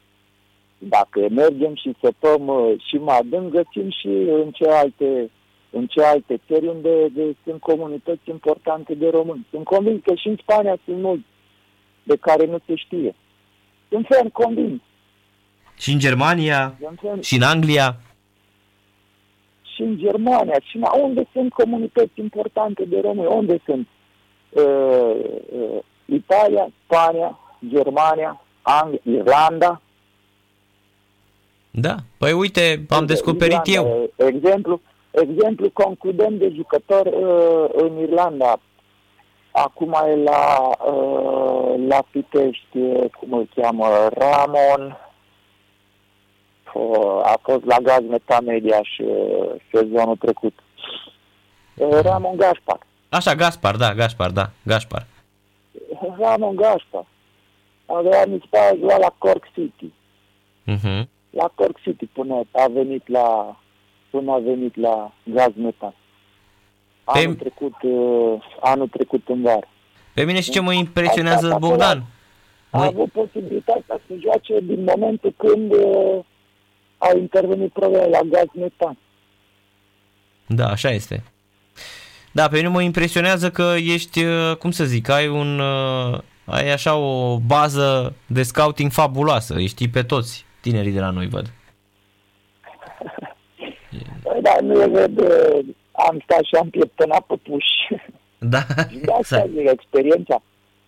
[0.78, 4.08] Dacă mergem și săpăm uh, și mai adânc, găsim și
[4.42, 5.30] în celelalte,
[5.70, 9.46] în celelalte țări unde de, sunt comunități importante de români.
[9.50, 11.26] Sunt convins că și în Spania sunt mulți
[12.02, 13.14] de care nu se știe.
[13.88, 14.80] Sunt ferm convins.
[15.78, 17.96] Și în Germania, Sunt ferm și în Anglia.
[19.74, 23.88] Și în Germania, și în, unde sunt comunități importante de români, unde sunt
[24.50, 25.14] uh,
[25.52, 29.80] uh, Italia, Spania, Germania, Anglia, Irlanda.
[31.70, 31.94] Da.
[32.18, 34.10] Păi uite, am descoperit Irlanda, eu.
[34.26, 38.60] Exemplu, exemplu concludent de jucător uh, în Irlanda.
[39.50, 44.96] Acum e la, uh, la Pitești, uh, cum îl cheamă, Ramon.
[46.74, 50.58] Uh, a fost la Gaz Metamedia și uh, sezonul trecut.
[51.74, 52.78] Uh, Ramon Gaspar.
[53.08, 55.06] Așa, Gaspar, da, Gaspar, da, Gaspar.
[56.18, 57.04] Ramon Gaspar.
[57.86, 59.92] A mi se pare juca la Cork City.
[60.64, 61.08] Mhm.
[61.30, 63.56] La Cork City până a venit la
[64.10, 65.94] până a venit la Gaz Metan.
[67.04, 69.68] Anul Pe- trecut, uh, anul trecut în vară.
[70.14, 72.04] Pe mine și ce mă impresionează Asta, Bogdan?
[72.70, 76.18] A Măi- avut posibilitatea să joace din momentul când uh,
[77.02, 78.98] a intervenit problema la Gaz Metan.
[80.46, 81.22] Da, așa este.
[82.32, 86.72] Da, pe mine mă impresionează că ești, uh, cum să zic, ai un, uh, ai
[86.72, 91.52] așa o bază de scouting fabuloasă, îi știi pe toți tinerii de la noi, văd.
[94.42, 95.20] Da, nu e văd,
[95.92, 98.02] am stat și am pieptănat pe puși.
[98.38, 98.62] Da,
[99.04, 100.42] Da, asta e experiența,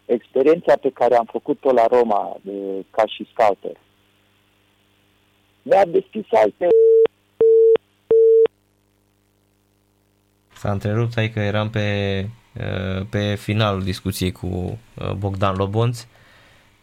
[0.04, 2.52] experiența pe care am făcut-o la Roma de,
[2.90, 3.76] ca și scouter.
[5.64, 6.68] Mi-a deschis alte
[10.52, 16.06] S-a întrerupt, hai că eram pe, uh, pe finalul discuției cu uh, Bogdan Lobonț.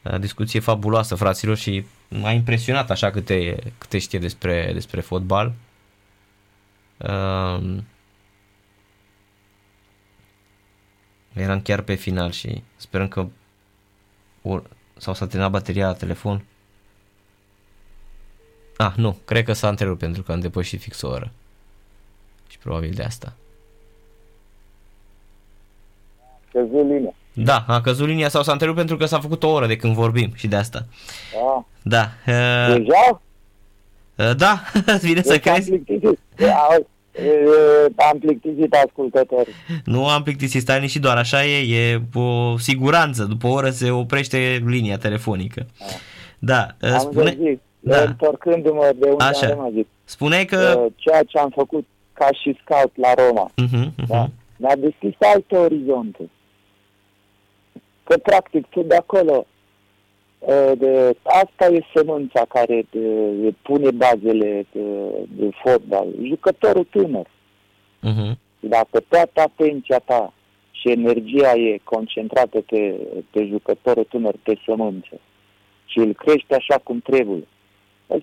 [0.04, 5.54] Uh, Discuție fabuloasă, fraților, și m-a impresionat așa câte, câte știe despre, despre fotbal.
[6.98, 7.84] Um,
[11.34, 13.28] Eram chiar pe final și sperăm că
[14.42, 16.46] or, sau s-a terminat bateria la telefon.
[18.82, 21.32] Ah, nu, cred că s-a întrerupt pentru că am depășit fix o oră.
[22.50, 23.34] Și probabil de asta.
[26.52, 27.14] căzut linia.
[27.34, 29.94] Da, a căzut linia sau s-a întrerupt pentru că s-a făcut o oră de când
[29.94, 30.86] vorbim și de asta.
[31.34, 31.66] Da.
[31.82, 32.12] Da.
[32.28, 33.22] Uh, Deja?
[34.16, 34.62] uh, da,
[34.94, 35.70] îți vine să Deci am crezi?
[35.70, 36.20] plictisit.
[36.40, 39.54] Auzi, e, Am plictisit ascultătorii.
[39.86, 43.24] Nu am plictisit, stai și doar așa e, e o siguranță.
[43.24, 45.66] După o oră se oprește linia telefonică.
[46.40, 47.60] Da, uh, Am spune, zis,
[47.90, 48.02] da.
[48.02, 49.46] întorcându-mă de unde Așa.
[49.48, 50.82] am rămas, zic, spuneai că...
[50.86, 54.08] uh, ceea ce am făcut ca și scout la Roma, Uh-huh, uh-huh.
[54.08, 54.28] da?
[54.58, 56.30] mi-a deschis alte orizonte.
[58.04, 59.46] Că, practic, tu de acolo,
[60.40, 64.82] uh, de, asta e sămânța care de, de pune bazele de,
[65.30, 66.08] de fotbal.
[66.24, 67.26] Jucătorul tânăr.
[67.26, 68.38] Uh-huh.
[68.60, 70.34] Dacă toată atenția ta
[70.72, 72.96] și energia e concentrată pe,
[73.32, 75.20] pe jucătorul tânăr, pe sămânță,
[75.86, 77.48] și îl crește așa cum trebuie, eu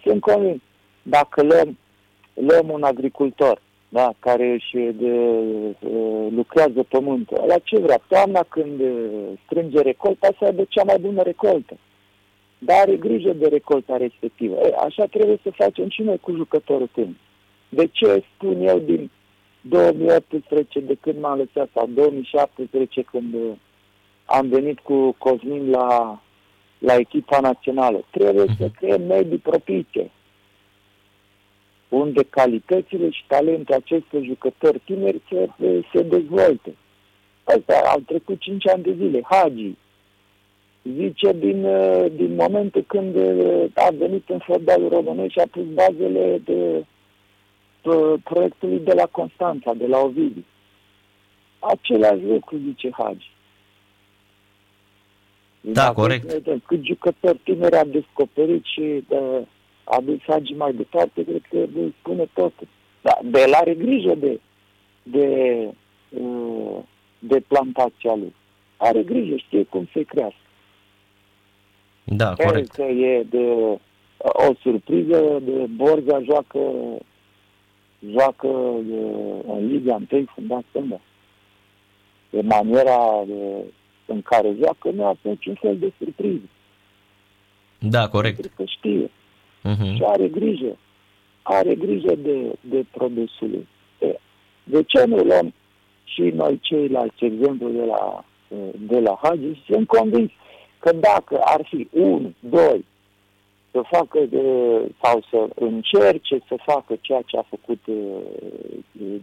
[0.02, 0.60] sunt convins,
[1.02, 1.78] dacă luăm,
[2.34, 5.12] luăm un agricultor, da, care își de,
[5.80, 8.00] uh, lucrează pământul, la ce vrea?
[8.08, 11.76] Toamna când uh, strânge recolta, să aibă cea mai bună recoltă.
[12.58, 14.54] Dar are grijă de recolta respectivă.
[14.54, 17.14] E, așa trebuie să facem și noi cu jucătorul tânăr.
[17.68, 19.10] De ce spun eu din
[19.60, 23.52] 2018 de când m-am lăsat sau 2017 când uh,
[24.24, 26.22] am venit cu Cosmin la,
[26.78, 28.04] la echipa națională.
[28.10, 28.58] Trebuie uh-huh.
[28.58, 30.10] să creăm medii propice
[31.88, 35.48] unde calitățile și talentul acestor jucători tineri se,
[35.92, 36.76] se dezvolte.
[37.44, 39.20] Asta au trecut 5 ani de zile.
[39.22, 39.74] Hagi
[40.82, 45.64] zice din, uh, din momentul când uh, a venit în fotbalul românesc și a pus
[45.64, 46.84] bazele de
[47.82, 50.44] uh, proiectului de la Constanța, de la Ovidiu.
[51.58, 53.30] Același lucru, zice Hagi.
[55.72, 56.32] Da, Dacă corect.
[56.32, 59.40] vedem Cât jucători tineri a descoperit și uh,
[59.84, 62.68] a dus Hagi mai departe, cred că îi spune totul.
[63.02, 64.40] Da, de el are grijă de,
[65.02, 65.26] de,
[66.08, 66.78] uh,
[67.18, 68.34] de plantația lui.
[68.76, 70.46] Are grijă, știe cum se crească.
[72.04, 72.70] Da, corect.
[72.70, 73.78] Că e de
[74.20, 76.60] o surpriză de Borja joacă
[78.10, 78.46] joacă
[78.90, 79.00] e,
[79.52, 81.00] în Liga 1 fundat stânga.
[82.30, 83.64] De maniera de,
[84.08, 86.48] în care joacă nu a niciun fel de surpriză.
[87.78, 88.34] Da, corect.
[88.40, 89.10] Pentru că știe
[89.64, 89.94] Uh-huh.
[89.94, 90.76] și are grijă.
[91.42, 93.68] Are grijă de, de produsul lui.
[93.98, 94.20] De,
[94.64, 95.54] de ce nu luăm
[96.04, 98.24] și noi ceilalți exemplu de la,
[98.78, 99.62] de la Hagi?
[99.66, 100.30] Sunt convins
[100.78, 102.84] că dacă ar fi un, doi,
[103.70, 104.42] să facă de,
[105.02, 108.22] sau să încerce să facă ceea ce a făcut uh,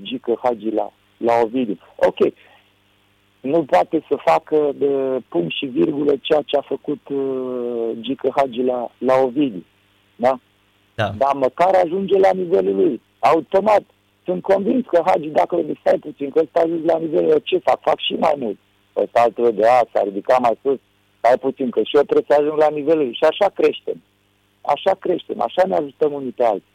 [0.02, 1.78] Gică Hagi la, la Ovidiu.
[1.96, 2.34] Ok,
[3.46, 8.62] nu poate să facă de punct și virgulă ceea ce a făcut uh, Gică Hagi
[8.62, 9.64] la, la Ovidiu.
[10.16, 10.40] Da?
[10.96, 11.10] Da.
[11.18, 13.02] Dar măcar ajunge la nivelul lui.
[13.20, 13.84] Automat.
[14.26, 17.42] Sunt convins că Hagi, dacă îl stai puțin, că ăsta a ajuns la nivelul lui,
[17.44, 17.80] ce fac?
[17.82, 18.58] Fac și mai mult.
[18.96, 20.80] Ăsta altul de a, s-a ridicat mai sus,
[21.18, 23.14] stai puțin, că și eu trebuie să ajung la nivelul lui.
[23.14, 24.02] Și așa creștem.
[24.62, 26.74] Așa creștem, așa ne ajutăm unii pe alții.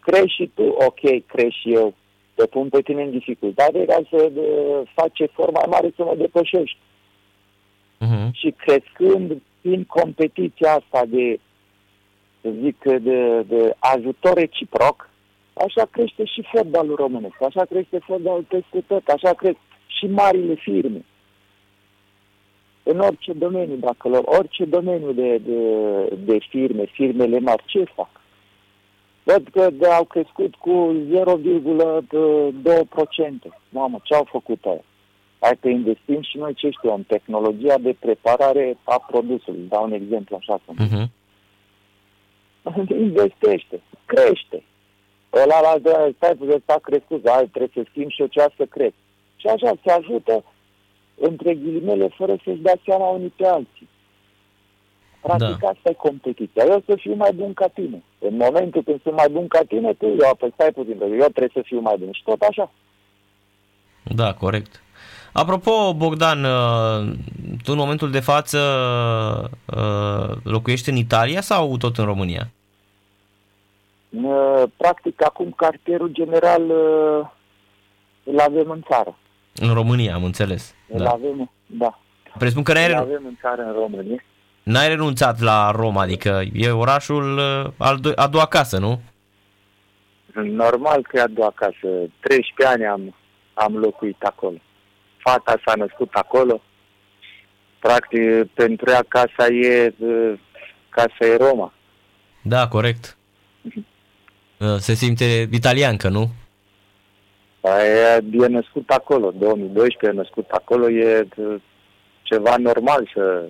[0.00, 1.94] Crești și tu, ok, crești și eu.
[2.34, 4.48] Te pun pe tine în dificultate ca să de,
[4.94, 6.78] faci efort mai mare să mă depășești.
[8.00, 8.30] Uh-huh.
[8.32, 11.40] Și crescând în competiția asta de,
[12.40, 15.10] să zic, de, de ajutor reciproc,
[15.52, 21.04] așa crește și fotbalul românesc, așa crește fotbalul peste tot, așa cresc și marile firme.
[22.82, 25.60] În orice domeniu, dacă luăm, orice domeniu de, de,
[26.24, 28.10] de firme, firmele mari, ce fac?
[29.24, 31.14] Văd că de, au crescut cu 0,2%.
[33.68, 34.84] Mamă, ce au făcut aia?
[35.38, 39.66] Hai că investim și noi, ce știu, în tehnologia de preparare a produsului.
[39.68, 40.60] Dau un exemplu așa.
[40.64, 40.76] Cum.
[40.76, 41.08] Uh-huh.
[43.06, 44.62] Investește, crește.
[45.32, 48.64] Ăla la de stai că a crescut, hai, trebuie să schimb și eu cea să
[48.64, 48.94] cresc.
[49.36, 50.44] Și așa se ajută
[51.14, 53.88] între ghilimele fără să-și dea seama unii pe alții.
[55.26, 55.68] Practic da.
[55.68, 56.64] asta e competiția.
[56.64, 58.02] Eu să fiu mai bun ca tine.
[58.18, 61.50] În momentul când sunt mai bun ca tine, tu, eu, apoi stai puțin, eu trebuie
[61.52, 62.12] să fiu mai bun.
[62.12, 62.70] Și tot așa.
[64.02, 64.82] Da, corect.
[65.32, 67.12] Apropo, Bogdan, uh,
[67.62, 68.58] tu în momentul de față
[69.76, 72.50] uh, locuiești în Italia sau tot în România?
[74.10, 76.62] Uh, practic, acum cartierul general
[78.24, 79.18] îl avem în țară.
[79.54, 80.74] În România, am înțeles.
[80.88, 81.10] Îl da.
[81.10, 81.98] avem, da.
[82.38, 84.24] Presupun că n-ai, îl avem în țară în România.
[84.64, 87.38] N-ai renunțat la Roma, adică e orașul
[87.76, 89.00] al do- a doua casă, nu?
[90.42, 91.88] Normal că e a doua casă.
[92.20, 93.14] 13 ani am,
[93.54, 94.56] am locuit acolo
[95.24, 96.62] fata s-a născut acolo.
[97.78, 98.20] Practic,
[98.54, 99.94] pentru ea casa e,
[100.88, 101.72] casa e Roma.
[102.42, 103.16] Da, corect.
[104.78, 106.28] Se simte italiancă, nu?
[107.62, 111.28] E, e născut acolo, 2012 e născut acolo, e
[112.22, 113.44] ceva normal să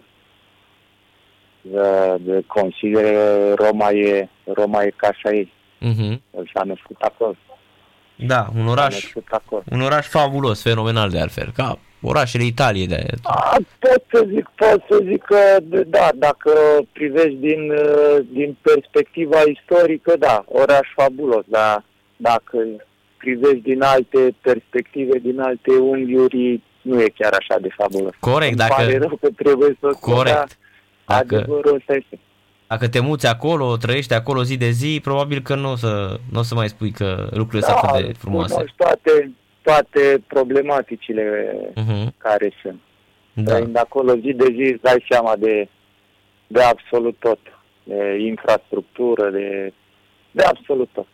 [1.64, 5.52] de, de considere Roma e, Roma e casa ei.
[5.80, 6.18] Uh-huh.
[6.54, 7.36] S-a născut acolo.
[8.16, 9.12] Da, un oraș,
[9.70, 12.86] un oraș fabulos, fenomenal de altfel, ca orașele Italiei.
[12.86, 13.06] De...
[13.22, 15.36] A, pot să zic, pot să zic că,
[15.86, 16.52] da, dacă
[16.92, 17.72] privești din,
[18.32, 21.84] din perspectiva istorică, da, oraș fabulos, dar
[22.16, 22.58] dacă
[23.16, 28.14] privești din alte perspective, din alte unghiuri, nu e chiar așa de fabulos.
[28.20, 28.74] Corect, Îmi dacă...
[28.76, 30.58] pare rău că trebuie să Corect.
[31.06, 31.36] Dacă...
[31.36, 32.18] Adevărul ăsta este.
[32.66, 36.42] Dacă te muți acolo, trăiești acolo zi de zi, probabil că nu o să, n-o
[36.42, 38.64] să mai spui că lucrurile da, sunt atât de frumoase.
[38.76, 39.32] toate,
[39.62, 42.08] toate problematicile uh-huh.
[42.18, 42.80] care sunt.
[43.32, 43.52] Da.
[43.52, 45.68] Trăind acolo zi de zi îți dai seama de,
[46.46, 47.38] de absolut tot.
[47.84, 49.72] De infrastructură, de,
[50.30, 51.06] de absolut tot.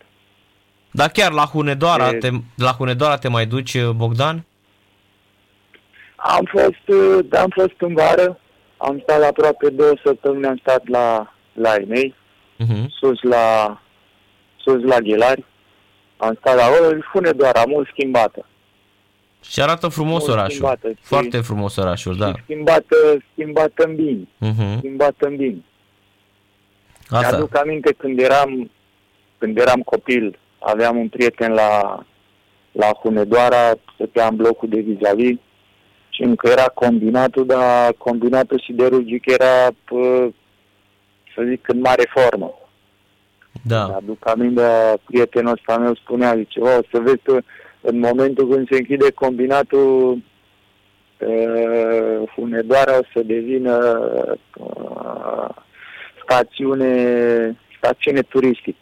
[0.91, 2.18] Dar chiar la Hunedoara, de...
[2.18, 4.45] te, la Hunedoara te mai duci, Bogdan?
[6.16, 7.01] Am fost,
[7.43, 8.41] am fost în vară,
[8.83, 12.14] am stat aproape două săptămâni, am stat la, la ei mei,
[12.59, 12.87] uh-huh.
[13.01, 13.81] sus la
[14.57, 15.45] sus la Ghelari.
[16.16, 18.47] Am stat la o fune doar, am mult schimbată.
[19.43, 20.51] Și arată frumos mult orașul.
[20.51, 22.33] Schimbată, Foarte frumos orașul, da.
[22.43, 22.97] Schimbată,
[23.33, 24.22] schimbată în bine.
[24.22, 24.78] Uh-huh.
[24.78, 25.64] Schimbată în bine.
[27.09, 27.28] Asta.
[27.28, 28.70] Mi-aduc aminte când eram,
[29.39, 32.05] când eram copil, aveam un prieten la,
[32.72, 35.39] la Hunedoara, stătea în blocul de vis-a-vis
[36.21, 39.68] și încă era combinatul, dar combinatul siderurgic era
[41.35, 42.55] să zic, în mare formă.
[43.62, 43.85] Da.
[43.85, 44.62] Aduc aminte,
[45.05, 47.39] prietenul ăsta meu spunea, zice, o, să vezi că
[47.81, 50.23] în momentul când se închide combinatul,
[51.18, 53.79] uh, Hunedoara o să devină
[54.57, 55.49] uh,
[56.23, 56.95] stațiune,
[57.77, 58.79] stațiune turistică.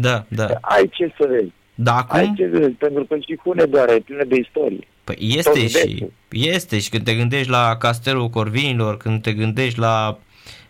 [0.00, 0.46] Da, da.
[0.60, 1.52] Ai ce să vezi.
[1.74, 2.18] Da, acum...
[2.18, 4.86] Ai ce să vezi, pentru că și Hunedoara e plină de istorie.
[5.04, 10.18] Păi este și, este și când te gândești la Castelul Corvinilor, când te gândești la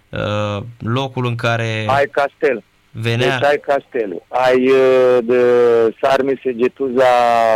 [0.09, 1.85] uh, locul în care...
[1.89, 2.63] Ai castel.
[2.91, 3.39] Venea...
[3.39, 4.23] Deci ai castelul.
[4.29, 5.43] Ai uh, de
[6.01, 7.05] Sarmi Segetuza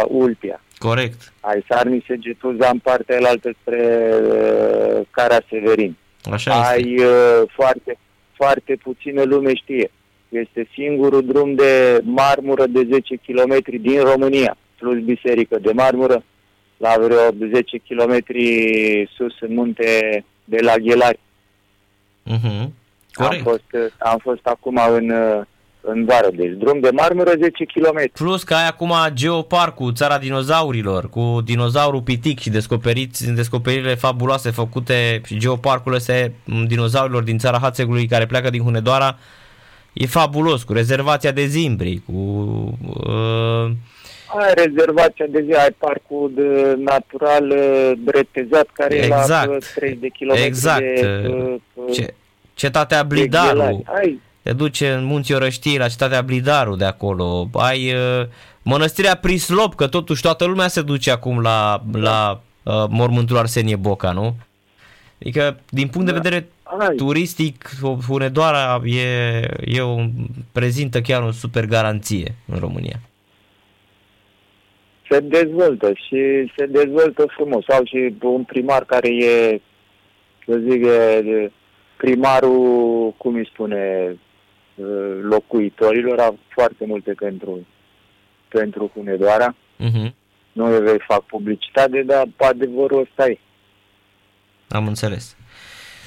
[0.08, 0.60] Ulpia.
[0.78, 1.32] Corect.
[1.40, 5.96] Ai Sarmi Segetuza în partea elaltă spre uh, Cara Severin.
[6.32, 7.04] Așa ai este.
[7.04, 7.98] uh, foarte,
[8.32, 9.90] foarte puțină lume știe.
[10.28, 16.24] Este singurul drum de marmură de 10 km din România, plus biserică de marmură,
[16.76, 18.24] la vreo 10 km
[19.16, 21.18] sus în munte de la Ghelari.
[22.26, 22.68] Uh-huh.
[23.12, 25.12] Am fost, am fost acum în,
[25.80, 28.10] în vară, deci drum de marmură 10 km.
[28.12, 35.20] Plus că ai acum geoparcul, țara dinozaurilor, cu dinozaurul pitic și descoperiți, descoperirile fabuloase făcute
[35.26, 36.30] și geoparcul ăsta
[36.66, 39.18] dinozaurilor din țara Hațegului care pleacă din Hunedoara,
[39.92, 42.12] e fabulos, cu rezervația de zimbri, cu...
[42.86, 43.70] Uh,
[44.26, 47.54] ai rezervația de zi, ai parcul de natural
[47.98, 49.48] bretezat care exact.
[49.48, 50.80] e la 30 de km exact.
[50.80, 52.14] de, uh, Ce,
[52.54, 53.82] cetatea Blidaru.
[53.86, 54.20] Ai.
[54.42, 57.48] Te duce în Munții Orăștii la cetatea Blidaru de acolo.
[57.52, 58.26] Ai uh,
[58.62, 64.12] mănăstirea Prislop, că totuși toată lumea se duce acum la, la uh, mormântul Arsenie Boca,
[64.12, 64.36] nu?
[65.20, 66.18] Adică, din punct de da.
[66.20, 66.96] vedere Ai.
[66.96, 67.70] turistic,
[68.06, 69.02] Hunedoara e,
[69.64, 70.10] e un,
[70.52, 73.00] prezintă chiar o super garanție în România
[75.10, 77.68] se dezvoltă și se dezvoltă frumos.
[77.68, 79.60] Au și un primar care e,
[80.46, 80.86] să zic,
[81.96, 84.16] primarul, cum îi spune,
[85.22, 87.66] locuitorilor, a foarte multe pentru,
[88.48, 89.54] pentru Hunedoara.
[89.54, 90.12] Uh-huh.
[90.52, 93.38] Nu eu vei fac publicitate, dar adevărul ăsta e.
[94.68, 95.35] Am înțeles.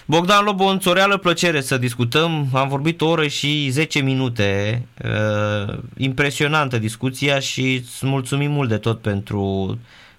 [0.10, 2.46] Bogdan Lobonț, o reală plăcere să discutăm.
[2.54, 4.82] Am vorbit o oră și 10 minute.
[5.04, 9.78] Uh, impresionantă discuția și îți mulțumim mult de tot pentru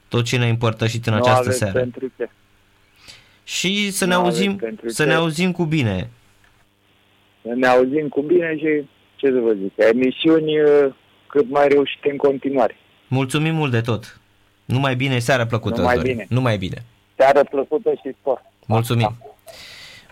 [0.09, 1.79] tot ce ne-ai împărtășit în Nu această aveți seară.
[1.79, 2.31] pentru ce.
[3.45, 5.09] Și să Nu ne aveți auzim, pentru să ce.
[5.09, 6.11] ne auzim cu bine.
[7.43, 10.95] Ne auzim cu bine și, ce să vă zic, emisiuni uh,
[11.27, 12.77] cât mai reușite în continuare.
[13.09, 14.21] Mulțumim mult de tot.
[14.65, 15.81] Numai bine, seară plăcută.
[15.81, 16.13] Numai Dorin.
[16.13, 16.27] bine.
[16.29, 16.85] Numai bine.
[17.17, 18.43] Seară plăcută și sport.
[18.67, 19.17] Mulțumim.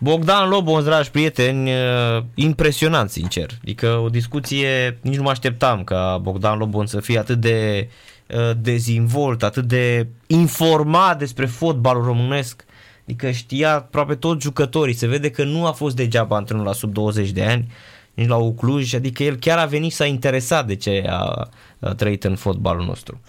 [0.01, 3.51] Bogdan Lobon, dragi prieteni, uh, impresionant, sincer.
[3.63, 7.89] Adică o discuție, nici nu mă așteptam ca Bogdan Lobon să fie atât de
[8.29, 12.65] uh, dezinvolt, atât de informat despre fotbalul românesc.
[13.03, 14.95] Adică știa aproape toți jucătorii.
[14.95, 17.73] Se vede că nu a fost degeaba antrenor la sub 20 de ani,
[18.15, 21.49] nici la Ucluj, adică el chiar a venit s-a interesat de ce a,
[21.81, 23.21] a trăit în fotbalul nostru.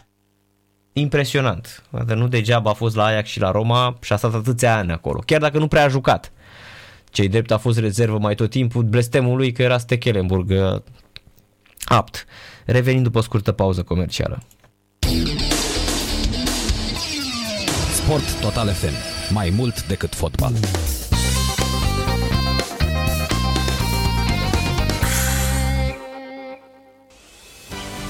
[0.94, 1.84] Impresionant.
[1.92, 4.92] Adică nu degeaba a fost la Ajax și la Roma și a stat atâția ani
[4.92, 6.32] acolo, chiar dacă nu prea a jucat.
[7.10, 10.82] Cei drept a fost rezervă mai tot timpul, blestemul lui că era Stekelenburg uh,
[11.84, 12.26] apt.
[12.66, 14.42] Revenind după o scurtă pauză comercială.
[17.94, 18.94] Sport Total FM.
[19.34, 20.54] Mai mult decât fotbal.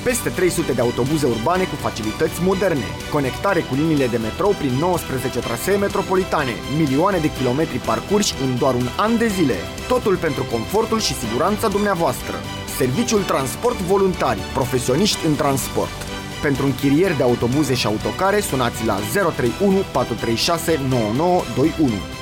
[0.04, 5.40] Peste 300 de autobuze urbane cu facilități moderne, conectare cu liniile de metrou prin 19
[5.40, 9.56] trasee metropolitane, milioane de kilometri parcurși în doar un an de zile.
[9.88, 12.38] Totul pentru confortul și siguranța dumneavoastrstră.
[12.78, 15.98] Serviciul Transport Voluntari, profesioniști în transport.
[16.42, 18.98] Pentru închirieri de autobuze și autocare, sunați la
[19.36, 22.19] 031 436 9921.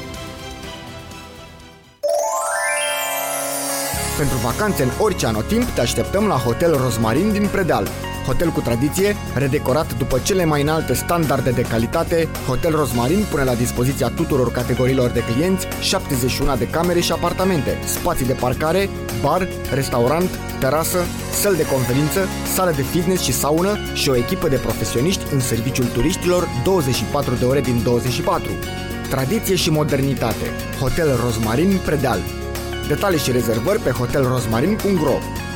[4.18, 7.88] Pentru vacanțe în orice anotimp, te așteptăm la Hotel Rosmarin din Predeal.
[8.26, 13.53] Hotel cu tradiție, redecorat după cele mai înalte standarde de calitate, Hotel Rosmarin pune la
[13.53, 18.89] dispoziția tuturor categoriilor de clienți 71 de camere și apartamente, spații de parcare,
[19.22, 20.30] bar, restaurant,
[20.60, 20.98] terasă,
[21.41, 25.85] săl de conferință, sală de fitness și saună și o echipă de profesioniști în serviciul
[25.85, 28.49] turiștilor 24 de ore din 24.
[29.10, 30.45] Tradiție și modernitate.
[30.80, 32.19] Hotel Rosmarin Predeal.
[32.88, 35.47] Detalii și rezervări pe hotelrosmarin.ro